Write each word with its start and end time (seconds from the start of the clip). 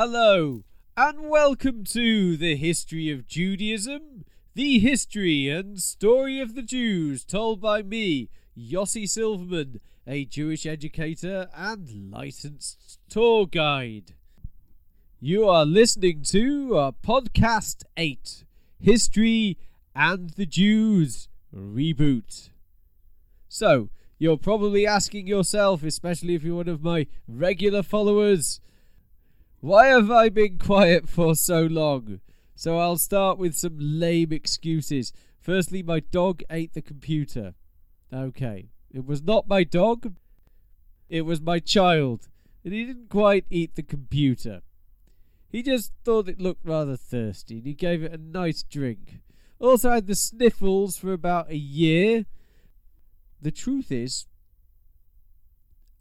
Hello, 0.00 0.62
and 0.96 1.28
welcome 1.28 1.82
to 1.82 2.36
the 2.36 2.54
History 2.54 3.10
of 3.10 3.26
Judaism, 3.26 4.24
the 4.54 4.78
history 4.78 5.48
and 5.48 5.82
story 5.82 6.38
of 6.38 6.54
the 6.54 6.62
Jews 6.62 7.24
told 7.24 7.60
by 7.60 7.82
me, 7.82 8.30
Yossi 8.56 9.08
Silverman, 9.08 9.80
a 10.06 10.24
Jewish 10.24 10.66
educator 10.66 11.48
and 11.52 12.12
licensed 12.12 13.00
tour 13.08 13.44
guide. 13.44 14.14
You 15.18 15.48
are 15.48 15.64
listening 15.66 16.22
to 16.28 16.76
uh, 16.76 16.92
Podcast 17.04 17.82
8 17.96 18.44
History 18.78 19.58
and 19.96 20.30
the 20.30 20.46
Jews 20.46 21.28
Reboot. 21.52 22.50
So, 23.48 23.88
you're 24.16 24.38
probably 24.38 24.86
asking 24.86 25.26
yourself, 25.26 25.82
especially 25.82 26.36
if 26.36 26.44
you're 26.44 26.54
one 26.54 26.68
of 26.68 26.84
my 26.84 27.08
regular 27.26 27.82
followers, 27.82 28.60
why 29.60 29.86
have 29.88 30.10
I 30.10 30.28
been 30.28 30.58
quiet 30.58 31.08
for 31.08 31.34
so 31.34 31.62
long? 31.62 32.20
So 32.54 32.78
I'll 32.78 32.98
start 32.98 33.38
with 33.38 33.54
some 33.54 33.76
lame 33.78 34.32
excuses. 34.32 35.12
Firstly, 35.40 35.82
my 35.82 36.00
dog 36.00 36.42
ate 36.50 36.74
the 36.74 36.82
computer. 36.82 37.54
Okay. 38.12 38.68
It 38.90 39.04
was 39.04 39.22
not 39.22 39.48
my 39.48 39.64
dog, 39.64 40.14
it 41.08 41.22
was 41.22 41.40
my 41.40 41.58
child. 41.58 42.28
And 42.64 42.72
he 42.72 42.84
didn't 42.84 43.10
quite 43.10 43.46
eat 43.50 43.74
the 43.74 43.82
computer. 43.82 44.62
He 45.48 45.62
just 45.62 45.92
thought 46.04 46.28
it 46.28 46.40
looked 46.40 46.64
rather 46.64 46.96
thirsty 46.96 47.58
and 47.58 47.66
he 47.66 47.74
gave 47.74 48.02
it 48.02 48.12
a 48.12 48.18
nice 48.18 48.62
drink. 48.62 49.20
Also 49.58 49.90
had 49.90 50.06
the 50.06 50.14
sniffles 50.14 50.96
for 50.96 51.12
about 51.12 51.50
a 51.50 51.56
year. 51.56 52.26
The 53.40 53.50
truth 53.50 53.90
is, 53.90 54.26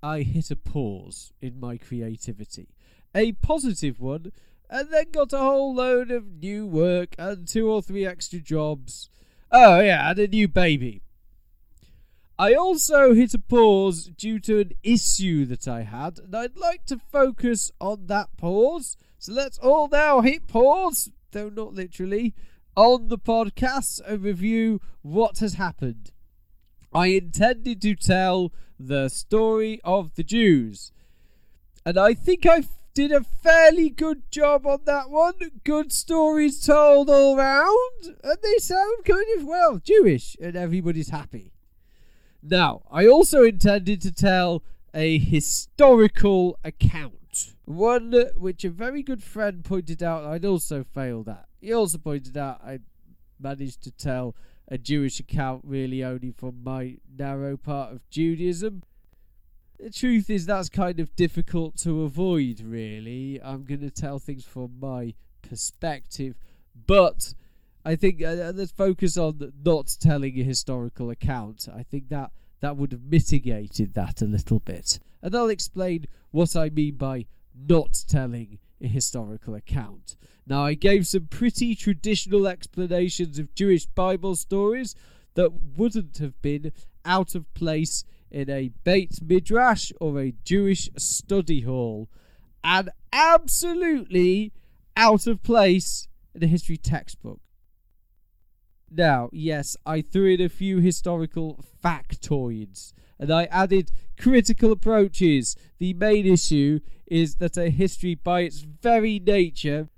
I 0.03 0.21
hit 0.21 0.51
a 0.51 0.55
pause 0.55 1.33
in 1.41 1.59
my 1.59 1.77
creativity 1.77 2.69
a 3.15 3.33
positive 3.33 3.99
one, 3.99 4.31
and 4.69 4.89
then 4.91 5.11
got 5.11 5.33
a 5.33 5.39
whole 5.39 5.73
load 5.73 6.11
of 6.11 6.41
new 6.41 6.65
work 6.65 7.15
and 7.17 7.47
two 7.47 7.69
or 7.69 7.81
three 7.81 8.05
extra 8.05 8.39
jobs. 8.39 9.09
Oh, 9.51 9.79
yeah, 9.79 10.09
and 10.09 10.19
a 10.19 10.27
new 10.27 10.47
baby. 10.47 11.01
I 12.39 12.53
also 12.53 13.13
hit 13.13 13.33
a 13.33 13.39
pause 13.39 14.11
due 14.15 14.39
to 14.41 14.59
an 14.59 14.71
issue 14.83 15.45
that 15.45 15.67
I 15.67 15.81
had, 15.83 16.19
and 16.19 16.35
I'd 16.35 16.57
like 16.57 16.85
to 16.85 16.99
focus 17.11 17.71
on 17.81 18.07
that 18.07 18.37
pause. 18.37 18.95
So 19.17 19.33
let's 19.33 19.57
all 19.57 19.87
now 19.87 20.21
hit 20.21 20.47
pause, 20.47 21.09
though 21.31 21.49
not 21.49 21.73
literally, 21.73 22.35
on 22.75 23.07
the 23.07 23.17
podcast 23.17 24.01
and 24.05 24.21
review 24.21 24.81
what 25.01 25.39
has 25.39 25.55
happened. 25.55 26.11
I 26.93 27.07
intended 27.07 27.81
to 27.81 27.95
tell 27.95 28.53
the 28.79 29.09
story 29.09 29.81
of 29.83 30.13
the 30.13 30.23
Jews, 30.23 30.91
and 31.83 31.97
I 31.97 32.13
think 32.13 32.45
I 32.45 32.61
did 32.97 33.11
a 33.11 33.23
fairly 33.23 33.91
good 33.91 34.23
job 34.31 34.65
on 34.65 34.79
that 34.85 35.11
one. 35.11 35.35
Good 35.63 35.93
stories 35.93 36.65
told 36.65 37.11
all 37.11 37.37
round, 37.37 38.15
and 38.23 38.37
they 38.41 38.57
sound 38.57 39.05
kind 39.05 39.37
of 39.37 39.45
well 39.45 39.77
Jewish, 39.77 40.35
and 40.41 40.55
everybody's 40.55 41.09
happy. 41.09 41.53
Now, 42.41 42.81
I 42.89 43.05
also 43.05 43.43
intended 43.43 44.01
to 44.01 44.11
tell 44.11 44.63
a 44.95 45.19
historical 45.19 46.57
account, 46.63 47.53
one 47.65 48.13
which 48.35 48.63
a 48.63 48.71
very 48.71 49.03
good 49.03 49.21
friend 49.21 49.63
pointed 49.63 50.01
out 50.01 50.25
I'd 50.25 50.43
also 50.43 50.83
failed 50.83 51.29
at. 51.29 51.45
He 51.61 51.71
also 51.71 51.99
pointed 51.99 52.35
out 52.35 52.61
I 52.65 52.79
managed 53.39 53.83
to 53.83 53.91
tell 53.91 54.35
a 54.67 54.79
Jewish 54.79 55.19
account 55.19 55.61
really 55.63 56.03
only 56.03 56.31
from 56.31 56.63
my 56.63 56.97
narrow 57.15 57.57
part 57.57 57.93
of 57.93 58.09
Judaism. 58.09 58.81
The 59.79 59.91
truth 59.91 60.29
is, 60.29 60.45
that's 60.45 60.69
kind 60.69 60.99
of 60.99 61.15
difficult 61.15 61.77
to 61.77 62.03
avoid, 62.03 62.61
really. 62.61 63.39
I'm 63.43 63.63
going 63.63 63.81
to 63.81 63.91
tell 63.91 64.17
things 64.17 64.43
from 64.43 64.79
my 64.79 65.13
perspective, 65.43 66.35
but 66.87 67.35
I 67.85 67.95
think 67.95 68.23
uh, 68.23 68.27
uh, 68.27 68.53
let's 68.55 68.71
focus 68.71 69.17
on 69.17 69.53
not 69.63 69.95
telling 69.99 70.39
a 70.39 70.43
historical 70.43 71.11
account. 71.11 71.67
I 71.73 71.83
think 71.83 72.09
that 72.09 72.31
that 72.59 72.75
would 72.75 72.91
have 72.91 73.03
mitigated 73.03 73.93
that 73.93 74.21
a 74.21 74.25
little 74.25 74.59
bit. 74.59 74.99
And 75.21 75.35
I'll 75.35 75.49
explain 75.49 76.05
what 76.31 76.55
I 76.55 76.69
mean 76.69 76.95
by 76.95 77.27
not 77.55 78.03
telling 78.07 78.59
a 78.81 78.87
historical 78.87 79.53
account. 79.55 80.15
Now, 80.45 80.65
I 80.65 80.73
gave 80.73 81.05
some 81.05 81.27
pretty 81.27 81.75
traditional 81.75 82.47
explanations 82.47 83.37
of 83.37 83.53
Jewish 83.53 83.85
Bible 83.85 84.35
stories 84.35 84.95
that 85.35 85.51
wouldn't 85.77 86.17
have 86.17 86.41
been 86.41 86.71
out 87.05 87.35
of 87.35 87.53
place 87.53 88.03
in 88.31 88.49
a 88.49 88.69
Beit 88.83 89.21
Midrash 89.21 89.91
or 89.99 90.19
a 90.19 90.33
Jewish 90.43 90.89
study 90.97 91.61
hall, 91.61 92.09
and 92.63 92.89
absolutely 93.11 94.53
out 94.95 95.27
of 95.27 95.43
place 95.43 96.07
in 96.33 96.43
a 96.43 96.47
history 96.47 96.77
textbook. 96.77 97.39
Now, 98.89 99.29
yes, 99.33 99.75
I 99.85 100.01
threw 100.01 100.33
in 100.33 100.41
a 100.41 100.49
few 100.49 100.79
historical 100.79 101.63
factoids 101.83 102.93
and 103.19 103.31
I 103.31 103.45
added 103.45 103.91
critical 104.19 104.71
approaches. 104.71 105.55
The 105.79 105.93
main 105.93 106.25
issue 106.25 106.79
is 107.05 107.35
that 107.35 107.57
a 107.57 107.69
history, 107.69 108.15
by 108.15 108.41
its 108.41 108.59
very 108.59 109.19
nature, 109.19 109.89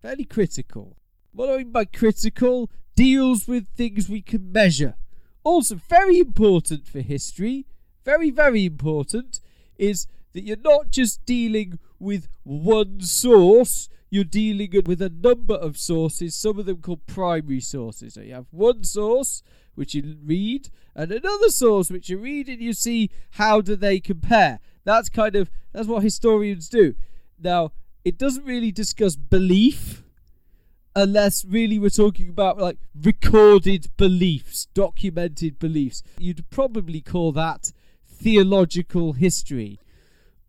fairly 0.00 0.24
critical. 0.24 0.96
What 1.32 1.50
I 1.50 1.58
mean 1.58 1.72
by 1.72 1.84
critical 1.84 2.70
deals 2.94 3.46
with 3.46 3.68
things 3.68 4.08
we 4.08 4.22
can 4.22 4.52
measure. 4.52 4.96
Also, 5.46 5.76
very 5.76 6.18
important 6.18 6.88
for 6.88 7.00
history, 7.00 7.66
very, 8.04 8.30
very 8.30 8.64
important, 8.64 9.40
is 9.78 10.08
that 10.32 10.42
you're 10.42 10.56
not 10.56 10.90
just 10.90 11.24
dealing 11.24 11.78
with 12.00 12.26
one 12.42 13.00
source, 13.00 13.88
you're 14.10 14.24
dealing 14.24 14.72
with 14.86 15.00
a 15.00 15.08
number 15.08 15.54
of 15.54 15.78
sources, 15.78 16.34
some 16.34 16.58
of 16.58 16.66
them 16.66 16.78
called 16.78 17.06
primary 17.06 17.60
sources. 17.60 18.14
So 18.14 18.22
you 18.22 18.34
have 18.34 18.48
one 18.50 18.82
source 18.82 19.44
which 19.76 19.94
you 19.94 20.16
read, 20.24 20.68
and 20.96 21.12
another 21.12 21.50
source 21.50 21.90
which 21.90 22.08
you 22.08 22.18
read, 22.18 22.48
and 22.48 22.60
you 22.60 22.72
see 22.72 23.08
how 23.30 23.60
do 23.60 23.76
they 23.76 24.00
compare. 24.00 24.58
That's 24.82 25.08
kind 25.08 25.36
of 25.36 25.48
that's 25.72 25.86
what 25.86 26.02
historians 26.02 26.68
do. 26.68 26.96
Now, 27.40 27.70
it 28.04 28.18
doesn't 28.18 28.44
really 28.44 28.72
discuss 28.72 29.14
belief 29.14 30.02
unless 30.96 31.44
really 31.44 31.78
we're 31.78 31.90
talking 31.90 32.30
about 32.30 32.58
like 32.58 32.78
recorded 33.00 33.88
beliefs, 33.98 34.66
documented 34.72 35.58
beliefs. 35.58 36.02
You'd 36.18 36.48
probably 36.48 37.02
call 37.02 37.32
that 37.32 37.72
theological 38.08 39.12
history. 39.12 39.78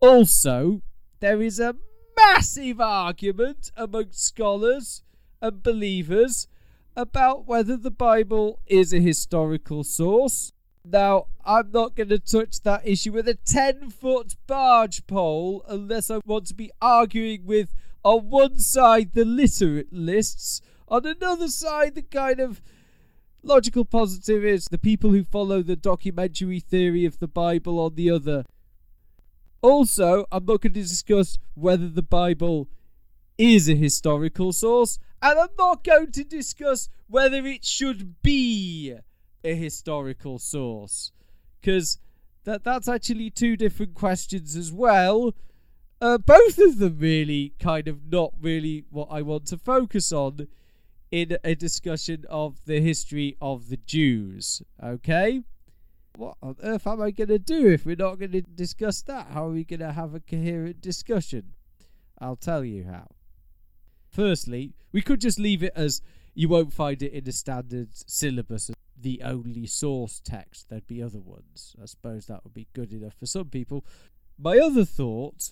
Also, 0.00 0.80
there 1.20 1.42
is 1.42 1.60
a 1.60 1.76
massive 2.16 2.80
argument 2.80 3.70
amongst 3.76 4.24
scholars 4.24 5.02
and 5.42 5.62
believers 5.62 6.48
about 6.96 7.46
whether 7.46 7.76
the 7.76 7.90
Bible 7.90 8.58
is 8.66 8.94
a 8.94 9.00
historical 9.00 9.84
source. 9.84 10.52
Now, 10.82 11.26
I'm 11.44 11.70
not 11.72 11.94
going 11.94 12.08
to 12.08 12.18
touch 12.18 12.62
that 12.62 12.88
issue 12.88 13.12
with 13.12 13.28
a 13.28 13.34
10 13.34 13.90
foot 13.90 14.34
barge 14.46 15.06
pole 15.06 15.62
unless 15.68 16.10
I 16.10 16.20
want 16.24 16.46
to 16.46 16.54
be 16.54 16.70
arguing 16.80 17.44
with 17.44 17.74
on 18.08 18.30
one 18.30 18.58
side 18.58 19.12
the 19.12 19.22
literalists, 19.22 20.62
on 20.88 21.04
another 21.04 21.48
side 21.48 21.94
the 21.94 22.00
kind 22.00 22.40
of 22.40 22.62
logical 23.42 23.84
positivists, 23.84 24.70
the 24.70 24.78
people 24.78 25.10
who 25.10 25.22
follow 25.22 25.62
the 25.62 25.76
documentary 25.76 26.58
theory 26.58 27.04
of 27.04 27.18
the 27.18 27.28
Bible 27.28 27.78
on 27.78 27.94
the 27.96 28.10
other. 28.10 28.46
Also, 29.60 30.24
I'm 30.32 30.46
not 30.46 30.62
going 30.62 30.72
to 30.72 30.80
discuss 30.80 31.38
whether 31.52 31.86
the 31.86 32.02
Bible 32.02 32.70
is 33.36 33.68
a 33.68 33.74
historical 33.74 34.54
source, 34.54 34.98
and 35.20 35.38
I'm 35.38 35.54
not 35.58 35.84
going 35.84 36.10
to 36.12 36.24
discuss 36.24 36.88
whether 37.08 37.44
it 37.46 37.62
should 37.62 38.22
be 38.22 38.94
a 39.44 39.54
historical 39.54 40.38
source, 40.38 41.12
because 41.60 41.98
that 42.44 42.64
that's 42.64 42.88
actually 42.88 43.28
two 43.28 43.54
different 43.54 43.92
questions 43.94 44.56
as 44.56 44.72
well. 44.72 45.34
Uh, 46.00 46.18
both 46.18 46.58
of 46.58 46.78
them 46.78 46.98
really 46.98 47.54
kind 47.58 47.88
of 47.88 48.10
not 48.10 48.32
really 48.40 48.84
what 48.90 49.08
I 49.10 49.22
want 49.22 49.46
to 49.46 49.58
focus 49.58 50.12
on 50.12 50.46
in 51.10 51.38
a 51.42 51.54
discussion 51.54 52.24
of 52.28 52.64
the 52.66 52.80
history 52.80 53.36
of 53.40 53.68
the 53.68 53.78
Jews. 53.78 54.62
Okay? 54.82 55.42
What 56.16 56.36
on 56.42 56.56
earth 56.62 56.86
am 56.86 57.02
I 57.02 57.10
going 57.10 57.28
to 57.28 57.38
do 57.38 57.68
if 57.68 57.84
we're 57.84 57.96
not 57.96 58.18
going 58.18 58.32
to 58.32 58.42
discuss 58.42 59.02
that? 59.02 59.28
How 59.32 59.46
are 59.46 59.52
we 59.52 59.64
going 59.64 59.80
to 59.80 59.92
have 59.92 60.14
a 60.14 60.20
coherent 60.20 60.80
discussion? 60.80 61.54
I'll 62.20 62.36
tell 62.36 62.64
you 62.64 62.84
how. 62.84 63.08
Firstly, 64.10 64.74
we 64.92 65.02
could 65.02 65.20
just 65.20 65.38
leave 65.38 65.62
it 65.62 65.72
as 65.74 66.00
you 66.34 66.48
won't 66.48 66.72
find 66.72 67.02
it 67.02 67.12
in 67.12 67.24
the 67.24 67.32
standard 67.32 67.88
syllabus 67.92 68.70
the 69.00 69.22
only 69.22 69.66
source 69.66 70.20
text. 70.24 70.68
There'd 70.68 70.86
be 70.86 71.02
other 71.02 71.20
ones. 71.20 71.76
I 71.80 71.86
suppose 71.86 72.26
that 72.26 72.44
would 72.44 72.54
be 72.54 72.68
good 72.72 72.92
enough 72.92 73.14
for 73.18 73.26
some 73.26 73.46
people. 73.46 73.84
My 74.38 74.58
other 74.58 74.84
thought 74.84 75.50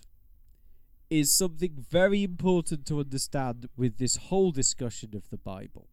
is 1.11 1.33
something 1.33 1.85
very 1.91 2.25
important 2.25 2.87
to 2.87 3.01
understand 3.01 3.69
with 3.77 3.99
this 3.99 4.17
whole 4.17 4.51
discussion 4.51 5.11
of 5.15 5.29
the 5.31 5.37
Bible. 5.37 5.89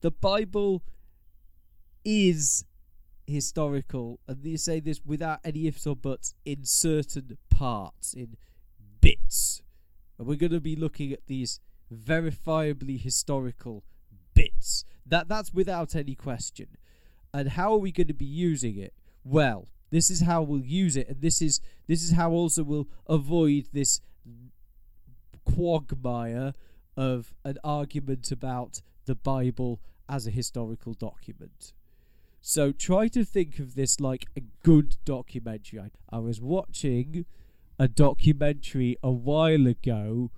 The 0.00 0.10
Bible 0.10 0.82
is 2.04 2.64
historical, 3.26 4.20
and 4.26 4.44
you 4.44 4.56
say 4.56 4.80
this 4.80 5.00
without 5.04 5.40
any 5.44 5.66
ifs 5.66 5.86
or 5.86 5.96
buts, 5.96 6.34
in 6.44 6.64
certain 6.64 7.36
parts, 7.50 8.14
in 8.14 8.36
bits. 9.00 9.62
And 10.18 10.26
we're 10.26 10.36
going 10.36 10.52
to 10.52 10.60
be 10.60 10.76
looking 10.76 11.12
at 11.12 11.26
these 11.26 11.60
verifiably 11.92 13.00
historical 13.00 13.84
bits. 14.34 14.84
That 15.04 15.28
that's 15.28 15.52
without 15.52 15.94
any 15.94 16.14
question. 16.14 16.68
And 17.32 17.50
how 17.50 17.72
are 17.72 17.78
we 17.78 17.92
going 17.92 18.08
to 18.08 18.14
be 18.14 18.24
using 18.24 18.78
it? 18.78 18.94
Well, 19.24 19.68
this 19.90 20.10
is 20.10 20.22
how 20.22 20.42
we'll 20.42 20.64
use 20.64 20.96
it, 20.96 21.08
and 21.08 21.20
this 21.20 21.40
is 21.40 21.60
this 21.86 22.02
is 22.02 22.12
how 22.12 22.30
also 22.30 22.62
we'll 22.62 22.88
avoid 23.06 23.68
this 23.72 24.00
quagmire 25.54 26.52
of 26.96 27.34
an 27.44 27.58
argument 27.62 28.30
about 28.30 28.82
the 29.06 29.14
Bible 29.14 29.80
as 30.08 30.26
a 30.26 30.30
historical 30.30 30.94
document. 30.94 31.72
So 32.40 32.72
try 32.72 33.08
to 33.08 33.24
think 33.24 33.58
of 33.58 33.74
this 33.74 34.00
like 34.00 34.26
a 34.36 34.42
good 34.62 34.96
documentary. 35.04 35.90
I 36.10 36.18
was 36.18 36.40
watching 36.40 37.26
a 37.78 37.88
documentary 37.88 38.96
a 39.02 39.10
while 39.10 39.66
ago 39.66 40.30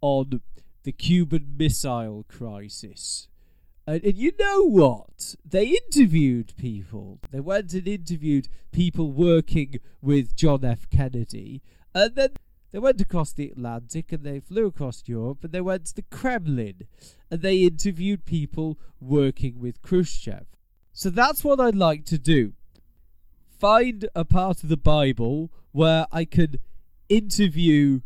on 0.00 0.40
the 0.84 0.92
Cuban 0.92 1.54
Missile 1.58 2.24
Crisis. 2.28 3.28
And, 3.86 4.02
and, 4.02 4.16
you 4.16 4.32
know 4.38 4.62
what? 4.64 5.36
They 5.44 5.68
interviewed 5.68 6.52
people. 6.56 7.20
They 7.30 7.40
went 7.40 7.72
and 7.72 7.86
interviewed 7.86 8.48
people 8.72 9.12
working 9.12 9.80
with 10.02 10.34
John 10.34 10.64
F. 10.64 10.88
Kennedy. 10.90 11.62
And 11.94 12.14
then 12.16 12.30
they 12.76 12.80
went 12.80 13.00
across 13.00 13.32
the 13.32 13.48
Atlantic 13.48 14.12
and 14.12 14.22
they 14.22 14.38
flew 14.38 14.66
across 14.66 15.02
Europe 15.06 15.42
and 15.42 15.50
they 15.50 15.62
went 15.62 15.86
to 15.86 15.94
the 15.94 16.02
Kremlin. 16.02 16.82
And 17.30 17.40
they 17.40 17.62
interviewed 17.62 18.26
people 18.26 18.78
working 19.00 19.58
with 19.58 19.80
Khrushchev. 19.80 20.44
So 20.92 21.08
that's 21.08 21.42
what 21.42 21.58
I'd 21.58 21.74
like 21.74 22.04
to 22.04 22.18
do. 22.18 22.52
Find 23.58 24.06
a 24.14 24.26
part 24.26 24.62
of 24.62 24.68
the 24.68 24.76
Bible 24.76 25.50
where 25.72 26.04
I 26.12 26.26
can 26.26 26.56
interview 27.08 28.00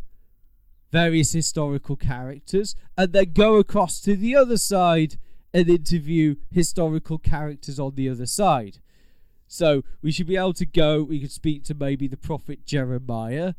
various 0.92 1.32
historical 1.32 1.96
characters 1.96 2.76
and 2.96 3.12
then 3.12 3.32
go 3.32 3.56
across 3.56 4.00
to 4.02 4.14
the 4.14 4.36
other 4.36 4.56
side 4.56 5.16
and 5.52 5.68
interview 5.68 6.36
historical 6.52 7.18
characters 7.18 7.80
on 7.80 7.96
the 7.96 8.08
other 8.08 8.26
side. 8.26 8.78
So 9.48 9.82
we 10.00 10.12
should 10.12 10.28
be 10.28 10.36
able 10.36 10.52
to 10.52 10.64
go, 10.64 11.02
we 11.02 11.18
could 11.18 11.32
speak 11.32 11.64
to 11.64 11.74
maybe 11.74 12.06
the 12.06 12.16
prophet 12.16 12.64
Jeremiah 12.64 13.54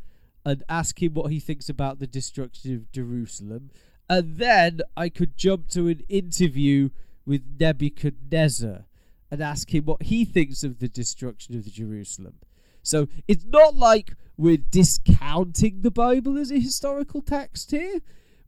and 0.46 0.64
ask 0.70 1.02
him 1.02 1.14
what 1.14 1.32
he 1.32 1.40
thinks 1.40 1.70
about 1.70 2.00
the 2.00 2.08
destruction 2.08 2.74
of 2.76 2.92
Jerusalem. 2.92 3.70
And 4.10 4.38
then 4.38 4.82
I 4.98 5.10
could 5.10 5.38
jump 5.38 5.70
to 5.70 5.88
an 5.88 6.02
interview 6.10 6.90
with 7.26 7.44
Nebuchadnezzar 7.60 8.86
and 9.30 9.42
ask 9.42 9.74
him 9.74 9.86
what 9.86 10.04
he 10.04 10.26
thinks 10.26 10.64
of 10.64 10.80
the 10.80 10.90
destruction 10.90 11.56
of 11.56 11.72
Jerusalem. 11.72 12.36
So 12.84 13.08
it's 13.28 13.46
not 13.46 13.76
like 13.76 14.16
we're 14.38 14.58
discounting 14.58 15.82
the 15.82 15.92
Bible 15.92 16.38
as 16.38 16.52
a 16.52 16.60
historical 16.60 17.22
text 17.22 17.72
here. 17.72 18.00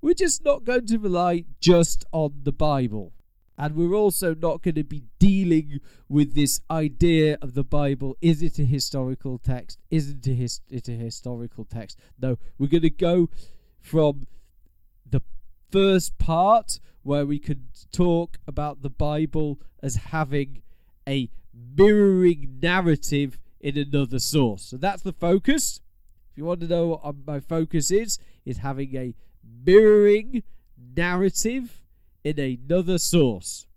We're 0.01 0.15
just 0.15 0.43
not 0.43 0.65
going 0.65 0.87
to 0.87 0.97
rely 0.97 1.45
just 1.61 2.03
on 2.11 2.41
the 2.43 2.51
Bible. 2.51 3.13
And 3.57 3.75
we're 3.75 3.93
also 3.93 4.33
not 4.33 4.63
going 4.63 4.75
to 4.75 4.83
be 4.83 5.03
dealing 5.19 5.79
with 6.09 6.33
this 6.33 6.61
idea 6.71 7.37
of 7.41 7.53
the 7.53 7.63
Bible. 7.63 8.17
Is 8.21 8.41
it 8.41 8.57
a 8.57 8.63
historical 8.63 9.37
text? 9.37 9.79
Isn't 9.91 10.25
it 10.27 10.89
a 10.89 10.91
historical 10.91 11.65
text? 11.65 11.99
No, 12.19 12.37
we're 12.57 12.67
going 12.67 12.81
to 12.81 12.89
go 12.89 13.29
from 13.79 14.25
the 15.07 15.21
first 15.71 16.17
part 16.17 16.79
where 17.03 17.25
we 17.25 17.37
could 17.37 17.65
talk 17.91 18.37
about 18.47 18.81
the 18.81 18.89
Bible 18.89 19.59
as 19.83 19.95
having 19.95 20.63
a 21.07 21.29
mirroring 21.53 22.59
narrative 22.61 23.37
in 23.59 23.77
another 23.77 24.19
source. 24.19 24.63
So 24.63 24.77
that's 24.77 25.03
the 25.03 25.13
focus. 25.13 25.79
If 26.31 26.37
you 26.37 26.45
want 26.45 26.61
to 26.61 26.67
know 26.67 26.87
what 26.87 27.01
um, 27.03 27.23
my 27.27 27.39
focus 27.39 27.91
is, 27.91 28.17
is 28.45 28.57
having 28.57 28.95
a 28.95 29.13
mirroring 29.65 30.43
narrative 30.95 31.82
in 32.23 32.39
another 32.39 32.97
source. 32.97 33.67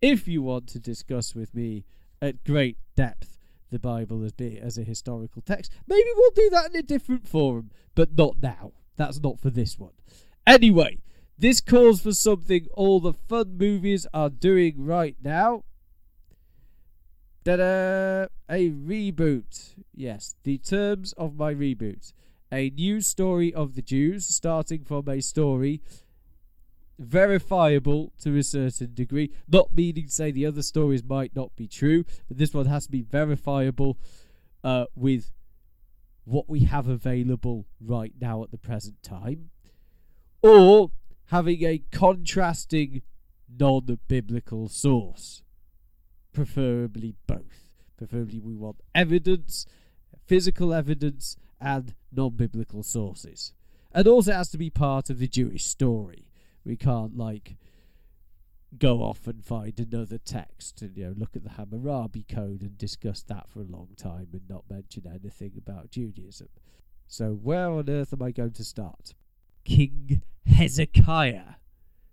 If 0.00 0.26
you 0.26 0.42
want 0.42 0.66
to 0.68 0.78
discuss 0.78 1.34
with 1.34 1.54
me 1.54 1.84
at 2.22 2.44
great 2.44 2.78
depth 2.96 3.38
the 3.70 3.78
Bible 3.78 4.24
as, 4.24 4.32
as 4.62 4.78
a 4.78 4.82
historical 4.82 5.42
text, 5.42 5.72
maybe 5.86 6.08
we'll 6.16 6.30
do 6.30 6.50
that 6.50 6.70
in 6.70 6.76
a 6.76 6.82
different 6.82 7.28
forum, 7.28 7.70
but 7.94 8.16
not 8.16 8.36
now. 8.42 8.72
That's 8.96 9.20
not 9.20 9.38
for 9.40 9.50
this 9.50 9.78
one. 9.78 9.92
Anyway, 10.46 10.98
this 11.38 11.60
calls 11.60 12.02
for 12.02 12.12
something 12.12 12.66
all 12.74 13.00
the 13.00 13.12
fun 13.12 13.56
movies 13.56 14.06
are 14.12 14.30
doing 14.30 14.74
right 14.84 15.16
now. 15.22 15.64
Ta-da! 17.44 18.26
A 18.50 18.70
reboot. 18.70 19.74
Yes, 19.94 20.34
the 20.42 20.58
terms 20.58 21.12
of 21.14 21.36
my 21.36 21.54
reboot. 21.54 22.12
A 22.52 22.70
new 22.70 23.00
story 23.00 23.54
of 23.54 23.74
the 23.74 23.82
Jews, 23.82 24.26
starting 24.26 24.84
from 24.84 25.08
a 25.08 25.20
story 25.20 25.80
verifiable 26.98 28.12
to 28.20 28.36
a 28.36 28.42
certain 28.42 28.92
degree. 28.92 29.32
Not 29.48 29.74
meaning 29.74 30.06
to 30.06 30.10
say 30.12 30.30
the 30.30 30.46
other 30.46 30.62
stories 30.62 31.02
might 31.02 31.34
not 31.34 31.56
be 31.56 31.66
true, 31.66 32.04
but 32.28 32.38
this 32.38 32.52
one 32.52 32.66
has 32.66 32.86
to 32.86 32.90
be 32.90 33.02
verifiable 33.02 33.98
uh, 34.62 34.84
with 34.94 35.30
what 36.24 36.48
we 36.48 36.60
have 36.60 36.88
available 36.88 37.66
right 37.80 38.12
now 38.20 38.42
at 38.42 38.50
the 38.50 38.58
present 38.58 39.02
time. 39.02 39.50
Or 40.42 40.90
having 41.26 41.64
a 41.64 41.82
contrasting 41.90 43.02
non 43.58 43.98
biblical 44.08 44.68
source 44.68 45.42
preferably 46.32 47.14
both. 47.26 47.74
Preferably, 47.96 48.40
we 48.40 48.54
want 48.54 48.76
evidence, 48.94 49.66
physical 50.26 50.72
evidence, 50.72 51.36
and 51.60 51.94
non 52.12 52.30
biblical 52.30 52.82
sources. 52.82 53.52
And 53.92 54.06
also, 54.06 54.32
has 54.32 54.50
to 54.50 54.58
be 54.58 54.70
part 54.70 55.10
of 55.10 55.18
the 55.18 55.26
Jewish 55.26 55.64
story. 55.64 56.28
We 56.64 56.76
can't, 56.76 57.16
like, 57.16 57.56
go 58.78 59.02
off 59.02 59.26
and 59.26 59.44
find 59.44 59.78
another 59.78 60.18
text 60.18 60.80
and, 60.80 60.96
you 60.96 61.06
know, 61.06 61.14
look 61.16 61.34
at 61.34 61.42
the 61.42 61.50
Hammurabi 61.50 62.24
Code 62.28 62.62
and 62.62 62.78
discuss 62.78 63.22
that 63.24 63.48
for 63.48 63.60
a 63.60 63.64
long 63.64 63.88
time 63.96 64.28
and 64.32 64.42
not 64.48 64.64
mention 64.70 65.06
anything 65.06 65.52
about 65.56 65.90
Judaism. 65.90 66.48
So, 67.08 67.32
where 67.32 67.70
on 67.70 67.90
earth 67.90 68.12
am 68.12 68.22
I 68.22 68.30
going 68.30 68.52
to 68.52 68.64
start? 68.64 69.14
King 69.64 70.22
Hezekiah. 70.46 71.56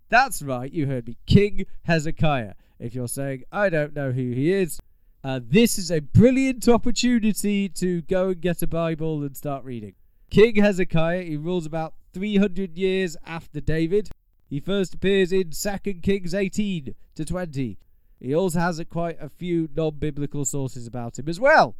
That's 0.08 0.42
right, 0.42 0.72
you 0.72 0.86
heard 0.86 1.06
me. 1.06 1.18
King 1.26 1.66
Hezekiah. 1.84 2.54
If 2.78 2.94
you're 2.94 3.08
saying, 3.08 3.44
I 3.52 3.68
don't 3.68 3.94
know 3.94 4.12
who 4.12 4.30
he 4.30 4.52
is, 4.52 4.80
uh, 5.24 5.40
this 5.42 5.78
is 5.78 5.90
a 5.90 6.00
brilliant 6.00 6.68
opportunity 6.68 7.68
to 7.68 8.02
go 8.02 8.28
and 8.28 8.40
get 8.40 8.62
a 8.62 8.66
Bible 8.66 9.22
and 9.22 9.36
start 9.36 9.64
reading. 9.64 9.94
King 10.30 10.56
Hezekiah, 10.56 11.22
he 11.22 11.36
rules 11.36 11.66
about 11.66 11.94
300 12.12 12.76
years 12.76 13.16
after 13.26 13.60
David. 13.60 14.10
He 14.48 14.60
first 14.60 14.94
appears 14.94 15.32
in 15.32 15.50
2 15.50 15.94
Kings 16.02 16.34
18 16.34 16.94
to 17.14 17.24
20. 17.24 17.78
He 18.20 18.34
also 18.34 18.60
has 18.60 18.82
quite 18.90 19.16
a 19.20 19.28
few 19.28 19.68
non 19.74 19.98
biblical 19.98 20.44
sources 20.44 20.86
about 20.86 21.18
him 21.18 21.28
as 21.28 21.38
well. 21.38 21.76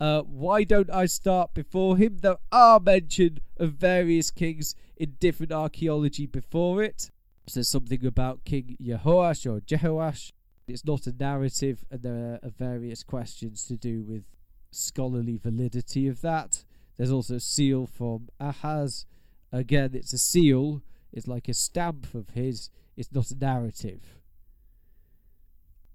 Uh, 0.00 0.22
why 0.22 0.64
don't 0.64 0.90
I 0.90 1.06
start 1.06 1.54
before 1.54 1.96
him? 1.96 2.18
There 2.18 2.38
are 2.52 2.78
mention 2.78 3.40
of 3.56 3.72
various 3.72 4.30
kings 4.30 4.74
in 4.96 5.16
different 5.18 5.52
archaeology 5.52 6.26
before 6.26 6.82
it 6.82 7.10
there's 7.54 7.68
something 7.68 8.04
about 8.04 8.44
King 8.44 8.76
Jehoash 8.82 9.46
or 9.46 9.60
Jehoash. 9.60 10.32
It's 10.68 10.84
not 10.84 11.06
a 11.06 11.12
narrative, 11.12 11.84
and 11.90 12.02
there 12.02 12.38
are 12.42 12.50
various 12.50 13.02
questions 13.02 13.64
to 13.66 13.76
do 13.76 14.02
with 14.02 14.24
scholarly 14.70 15.36
validity 15.36 16.08
of 16.08 16.20
that. 16.20 16.64
There's 16.96 17.10
also 17.10 17.36
a 17.36 17.40
seal 17.40 17.86
from 17.86 18.28
Ahaz. 18.40 19.06
Again, 19.52 19.90
it's 19.94 20.12
a 20.12 20.18
seal. 20.18 20.82
It's 21.12 21.28
like 21.28 21.48
a 21.48 21.54
stamp 21.54 22.14
of 22.14 22.30
his. 22.30 22.70
It's 22.96 23.12
not 23.12 23.30
a 23.30 23.36
narrative. 23.36 24.20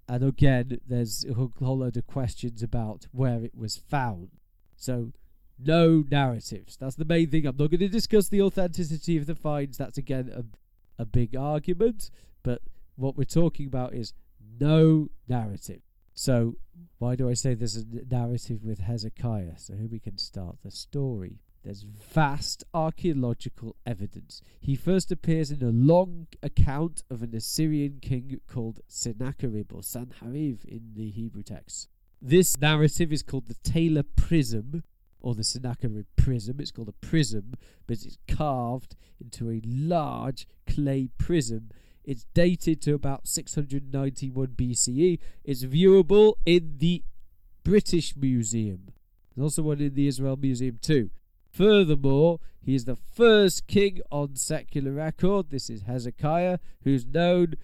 And 0.08 0.22
again, 0.22 0.80
there's 0.86 1.24
a 1.24 1.34
whole 1.34 1.78
load 1.78 1.96
of 1.96 2.06
questions 2.06 2.62
about 2.62 3.06
where 3.12 3.42
it 3.42 3.56
was 3.56 3.76
found. 3.76 4.30
So, 4.76 5.12
no 5.58 6.04
narratives. 6.10 6.76
That's 6.76 6.96
the 6.96 7.04
main 7.04 7.30
thing. 7.30 7.46
I'm 7.46 7.56
not 7.56 7.70
going 7.70 7.78
to 7.78 7.88
discuss 7.88 8.28
the 8.28 8.42
authenticity 8.42 9.16
of 9.16 9.26
the 9.26 9.34
finds. 9.34 9.78
That's 9.78 9.96
again 9.96 10.30
a 10.34 10.44
a 10.98 11.04
big 11.04 11.36
argument, 11.36 12.10
but 12.42 12.62
what 12.96 13.16
we're 13.16 13.24
talking 13.24 13.66
about 13.66 13.94
is 13.94 14.12
no 14.60 15.08
narrative. 15.28 15.82
So, 16.14 16.56
why 16.98 17.16
do 17.16 17.28
I 17.28 17.34
say 17.34 17.54
there's 17.54 17.76
a 17.76 17.84
narrative 18.10 18.64
with 18.64 18.80
Hezekiah? 18.80 19.58
So, 19.58 19.74
here 19.74 19.88
we 19.88 19.98
can 19.98 20.18
start 20.18 20.58
the 20.62 20.70
story. 20.70 21.40
There's 21.64 21.82
vast 21.82 22.62
archaeological 22.74 23.74
evidence. 23.86 24.42
He 24.60 24.76
first 24.76 25.10
appears 25.10 25.50
in 25.50 25.62
a 25.62 25.70
long 25.70 26.26
account 26.42 27.02
of 27.10 27.22
an 27.22 27.34
Assyrian 27.34 27.98
king 28.02 28.38
called 28.46 28.80
Sennacherib 28.86 29.72
or 29.72 29.80
Sanharib 29.80 30.64
in 30.64 30.92
the 30.94 31.10
Hebrew 31.10 31.42
text. 31.42 31.88
This 32.20 32.58
narrative 32.60 33.12
is 33.12 33.22
called 33.22 33.46
the 33.46 33.56
Taylor 33.62 34.02
Prism, 34.02 34.82
or 35.24 35.34
the 35.34 35.42
Sennacherib 35.42 36.04
prism. 36.16 36.60
It's 36.60 36.70
called 36.70 36.90
a 36.90 37.06
prism, 37.06 37.54
but 37.86 38.02
it's 38.02 38.18
carved 38.28 38.94
into 39.18 39.50
a 39.50 39.62
large 39.64 40.46
clay 40.68 41.08
prism. 41.16 41.70
It's 42.04 42.26
dated 42.34 42.82
to 42.82 42.94
about 42.94 43.26
691 43.26 44.48
BCE. 44.48 45.18
It's 45.44 45.64
viewable 45.64 46.34
in 46.44 46.74
the 46.78 47.02
British 47.62 48.14
Museum. 48.16 48.92
There's 49.34 49.44
also 49.44 49.62
one 49.62 49.80
in 49.80 49.94
the 49.94 50.06
Israel 50.06 50.36
Museum 50.36 50.78
too. 50.80 51.10
Furthermore, 51.50 52.40
he 52.60 52.74
is 52.74 52.84
the 52.84 52.96
first 52.96 53.66
king 53.66 54.00
on 54.10 54.36
secular 54.36 54.92
record. 54.92 55.50
This 55.50 55.70
is 55.70 55.82
Hezekiah, 55.82 56.58
who's 56.82 57.06
known 57.06 57.54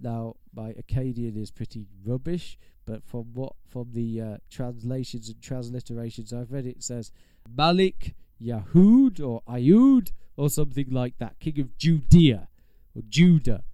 now. 0.00 0.36
My 0.54 0.72
Akkadian 0.72 1.36
is 1.36 1.50
pretty 1.50 1.86
rubbish, 2.04 2.58
but 2.86 3.04
from 3.04 3.34
what 3.34 3.52
from 3.68 3.92
the 3.92 4.20
uh, 4.20 4.36
translations 4.50 5.28
and 5.28 5.40
transliterations 5.40 6.32
I've 6.32 6.50
read, 6.50 6.66
it 6.66 6.82
says 6.82 7.12
Malik 7.48 8.14
Yahud 8.42 9.20
or 9.20 9.42
Ayud 9.48 10.12
or 10.36 10.50
something 10.50 10.90
like 10.90 11.18
that, 11.18 11.38
king 11.38 11.60
of 11.60 11.76
Judea 11.76 12.48
or 12.94 13.02
Judah, 13.08 13.64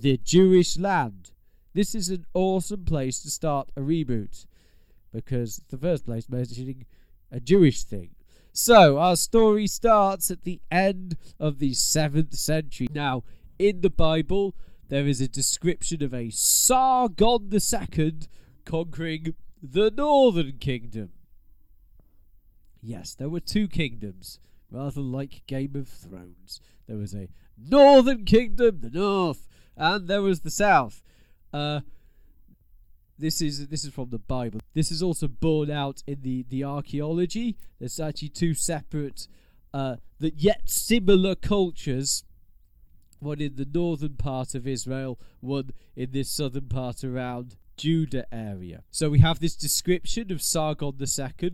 the 0.00 0.18
Jewish 0.18 0.78
land. 0.78 1.30
This 1.72 1.94
is 1.94 2.08
an 2.08 2.26
awesome 2.34 2.84
place 2.84 3.20
to 3.20 3.30
start 3.30 3.70
a 3.76 3.80
reboot 3.80 4.46
because 5.12 5.62
the 5.68 5.78
first 5.78 6.06
place 6.06 6.28
mentioning 6.28 6.86
a 7.30 7.40
Jewish 7.40 7.84
thing. 7.84 8.10
So 8.52 8.98
our 8.98 9.16
story 9.16 9.66
starts 9.66 10.30
at 10.30 10.44
the 10.44 10.60
end 10.70 11.16
of 11.40 11.58
the 11.58 11.72
7th 11.72 12.34
century. 12.34 12.88
Now, 12.92 13.24
in 13.58 13.80
the 13.80 13.90
Bible, 13.90 14.54
there 14.88 15.06
is 15.06 15.20
a 15.20 15.28
description 15.28 16.02
of 16.02 16.14
a 16.14 16.30
Sargon 16.30 17.50
II 17.52 18.12
conquering 18.64 19.34
the 19.62 19.90
northern 19.90 20.58
kingdom. 20.58 21.10
Yes, 22.80 23.14
there 23.14 23.30
were 23.30 23.40
two 23.40 23.66
kingdoms, 23.66 24.38
rather 24.70 25.00
like 25.00 25.46
Game 25.46 25.74
of 25.74 25.88
Thrones. 25.88 26.60
There 26.86 26.98
was 26.98 27.14
a 27.14 27.28
northern 27.56 28.24
kingdom, 28.24 28.80
the 28.80 28.90
north, 28.90 29.48
and 29.76 30.08
there 30.08 30.22
was 30.22 30.40
the 30.40 30.50
south. 30.50 31.02
Uh, 31.52 31.80
this 33.18 33.40
is 33.40 33.68
this 33.68 33.84
is 33.84 33.92
from 33.92 34.10
the 34.10 34.18
Bible. 34.18 34.60
This 34.74 34.90
is 34.90 35.02
also 35.02 35.28
borne 35.28 35.70
out 35.70 36.02
in 36.06 36.22
the 36.22 36.44
the 36.48 36.64
archaeology. 36.64 37.56
There's 37.78 38.00
actually 38.00 38.30
two 38.30 38.54
separate, 38.54 39.28
uh, 39.72 39.96
that 40.18 40.36
yet 40.36 40.62
similar 40.68 41.34
cultures. 41.34 42.24
One 43.20 43.40
in 43.40 43.54
the 43.56 43.66
northern 43.72 44.16
part 44.16 44.54
of 44.54 44.66
Israel, 44.66 45.18
one 45.40 45.70
in 45.96 46.10
this 46.10 46.30
southern 46.30 46.68
part 46.68 47.02
around 47.02 47.56
Judah 47.76 48.26
area. 48.30 48.82
So 48.90 49.08
we 49.08 49.20
have 49.20 49.40
this 49.40 49.56
description 49.56 50.30
of 50.30 50.42
Sargon 50.42 50.94
II 51.00 51.50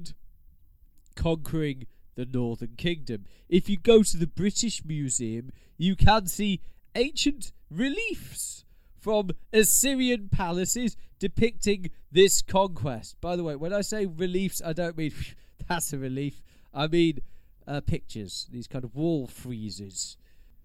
conquering 1.14 1.86
the 2.16 2.26
northern 2.26 2.74
kingdom. 2.76 3.24
If 3.48 3.68
you 3.68 3.76
go 3.76 4.02
to 4.02 4.16
the 4.16 4.26
British 4.26 4.84
Museum, 4.84 5.50
you 5.78 5.94
can 5.94 6.26
see 6.26 6.60
ancient 6.94 7.52
reliefs 7.70 8.64
from 8.98 9.30
Assyrian 9.52 10.28
palaces 10.28 10.96
depicting 11.18 11.90
this 12.12 12.42
conquest. 12.42 13.20
By 13.20 13.36
the 13.36 13.44
way, 13.44 13.56
when 13.56 13.72
I 13.72 13.80
say 13.80 14.06
reliefs, 14.06 14.60
I 14.64 14.72
don't 14.72 14.96
mean 14.96 15.12
that's 15.68 15.92
a 15.92 15.98
relief. 15.98 16.42
I 16.74 16.86
mean 16.86 17.20
uh, 17.66 17.80
pictures, 17.80 18.48
these 18.50 18.66
kind 18.66 18.84
of 18.84 18.94
wall 18.94 19.28
friezes. 19.28 20.16